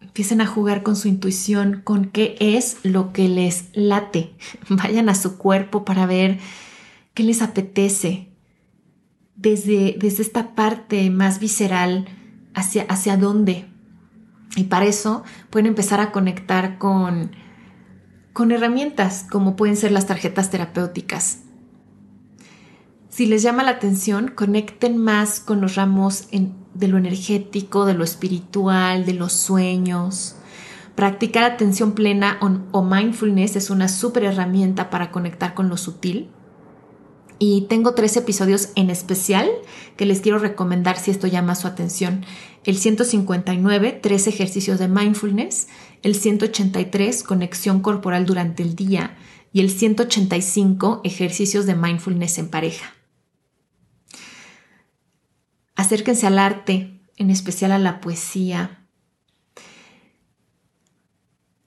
Empiecen 0.01 0.41
a 0.41 0.47
jugar 0.47 0.83
con 0.83 0.95
su 0.95 1.09
intuición, 1.09 1.81
con 1.83 2.07
qué 2.07 2.37
es 2.39 2.79
lo 2.83 3.13
que 3.13 3.29
les 3.29 3.71
late. 3.73 4.35
Vayan 4.69 5.09
a 5.09 5.15
su 5.15 5.39
cuerpo 5.39 5.85
para 5.85 6.07
ver 6.07 6.39
qué 7.15 7.23
les 7.23 7.43
apetece. 7.43 8.29
Desde, 9.35 9.97
desde 9.99 10.23
esta 10.23 10.55
parte 10.55 11.11
más 11.11 11.41
visceral, 11.41 12.07
hacia, 12.55 12.85
hacia 12.85 13.17
dónde. 13.17 13.67
Y 14.57 14.65
para 14.65 14.87
eso 14.87 15.23
pueden 15.51 15.67
empezar 15.67 16.01
a 16.01 16.11
conectar 16.13 16.79
con, 16.79 17.33
con 18.37 18.53
herramientas 18.53 19.25
como 19.31 19.57
pueden 19.57 19.79
ser 19.79 19.93
las 19.93 20.05
tarjetas 20.05 20.51
terapéuticas. 20.51 21.39
Si 23.09 23.25
les 23.25 23.41
llama 23.41 23.63
la 23.63 23.71
atención, 23.71 24.29
conecten 24.29 24.99
más 24.99 25.41
con 25.41 25.63
los 25.63 25.75
ramos 25.75 26.29
de 26.75 26.89
lo 26.89 26.99
energético, 26.99 27.87
de 27.87 27.95
lo 27.95 28.05
espiritual, 28.05 29.07
de 29.07 29.15
los 29.15 29.33
sueños. 29.33 30.37
Practicar 30.95 31.45
atención 31.45 31.93
plena 31.93 32.39
o, 32.73 32.83
mindfulness 32.83 33.57
es 33.57 33.71
una 33.71 33.89
súper 33.89 34.25
herramienta 34.25 34.91
para 34.91 35.11
conectar 35.11 35.55
con 35.55 35.71
lo 35.71 35.79
sutil. 35.79 36.29
Y 37.39 37.63
tengo 37.71 37.95
tres 37.95 38.19
episodios 38.19 38.69
en 38.75 38.91
especial 38.91 39.49
que 39.97 40.05
les 40.05 40.21
quiero 40.21 40.39
recomendar 40.39 40.99
si 40.99 41.11
esto 41.11 41.27
llama 41.27 41.55
su 41.55 41.67
atención. 41.67 42.27
El 42.65 42.77
159, 42.77 43.99
tres 44.03 44.27
ejercicios 44.27 44.79
de 44.79 44.89
mindfulness. 44.89 45.69
El 46.07 46.15
183, 46.15 47.25
conexión 47.25 47.81
corporal 47.81 48.27
durante 48.27 48.63
el 48.63 48.77
día. 48.77 49.17
Y 49.53 49.59
el 49.59 49.71
185, 49.71 51.01
ejercicios 51.03 51.67
de 51.67 51.75
mindfulness 51.75 52.39
en 52.39 52.49
pareja. 52.49 52.95
Acérquense 55.75 56.29
al 56.29 56.39
arte, 56.39 57.01
en 57.17 57.31
especial 57.31 57.73
a 57.73 57.81
la 57.81 58.01
poesía. 58.01 58.87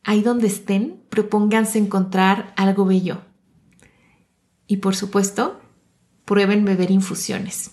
Ahí 0.06 0.22
donde 0.22 0.48
estén, 0.48 1.04
propónganse 1.10 1.78
encontrar 1.78 2.54
algo 2.56 2.86
bello 2.86 3.24
y 4.68 4.78
por 4.78 4.96
supuesto, 4.96 5.60
prueben 6.24 6.64
beber 6.64 6.92
infusiones 6.92 7.72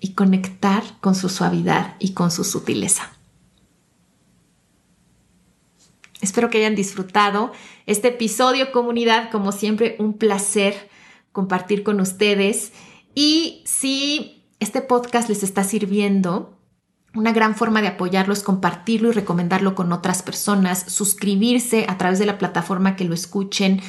y 0.00 0.14
conectar 0.14 0.82
con 1.00 1.14
su 1.14 1.28
suavidad 1.28 1.94
y 2.00 2.14
con 2.14 2.32
su 2.32 2.42
sutileza. 2.42 3.19
Espero 6.20 6.50
que 6.50 6.58
hayan 6.58 6.74
disfrutado 6.74 7.52
este 7.86 8.08
episodio, 8.08 8.72
comunidad. 8.72 9.30
Como 9.30 9.52
siempre, 9.52 9.96
un 9.98 10.14
placer 10.14 10.90
compartir 11.32 11.82
con 11.82 12.00
ustedes. 12.00 12.72
Y 13.14 13.62
si 13.64 14.44
este 14.60 14.82
podcast 14.82 15.28
les 15.28 15.42
está 15.42 15.64
sirviendo, 15.64 16.58
una 17.14 17.32
gran 17.32 17.56
forma 17.56 17.82
de 17.82 17.88
apoyarlo 17.88 18.32
es 18.32 18.42
compartirlo 18.42 19.08
y 19.08 19.12
recomendarlo 19.12 19.74
con 19.74 19.92
otras 19.92 20.22
personas, 20.22 20.84
suscribirse 20.86 21.86
a 21.88 21.98
través 21.98 22.18
de 22.18 22.26
la 22.26 22.38
plataforma 22.38 22.96
que 22.96 23.04
lo 23.04 23.14
escuchen 23.14 23.80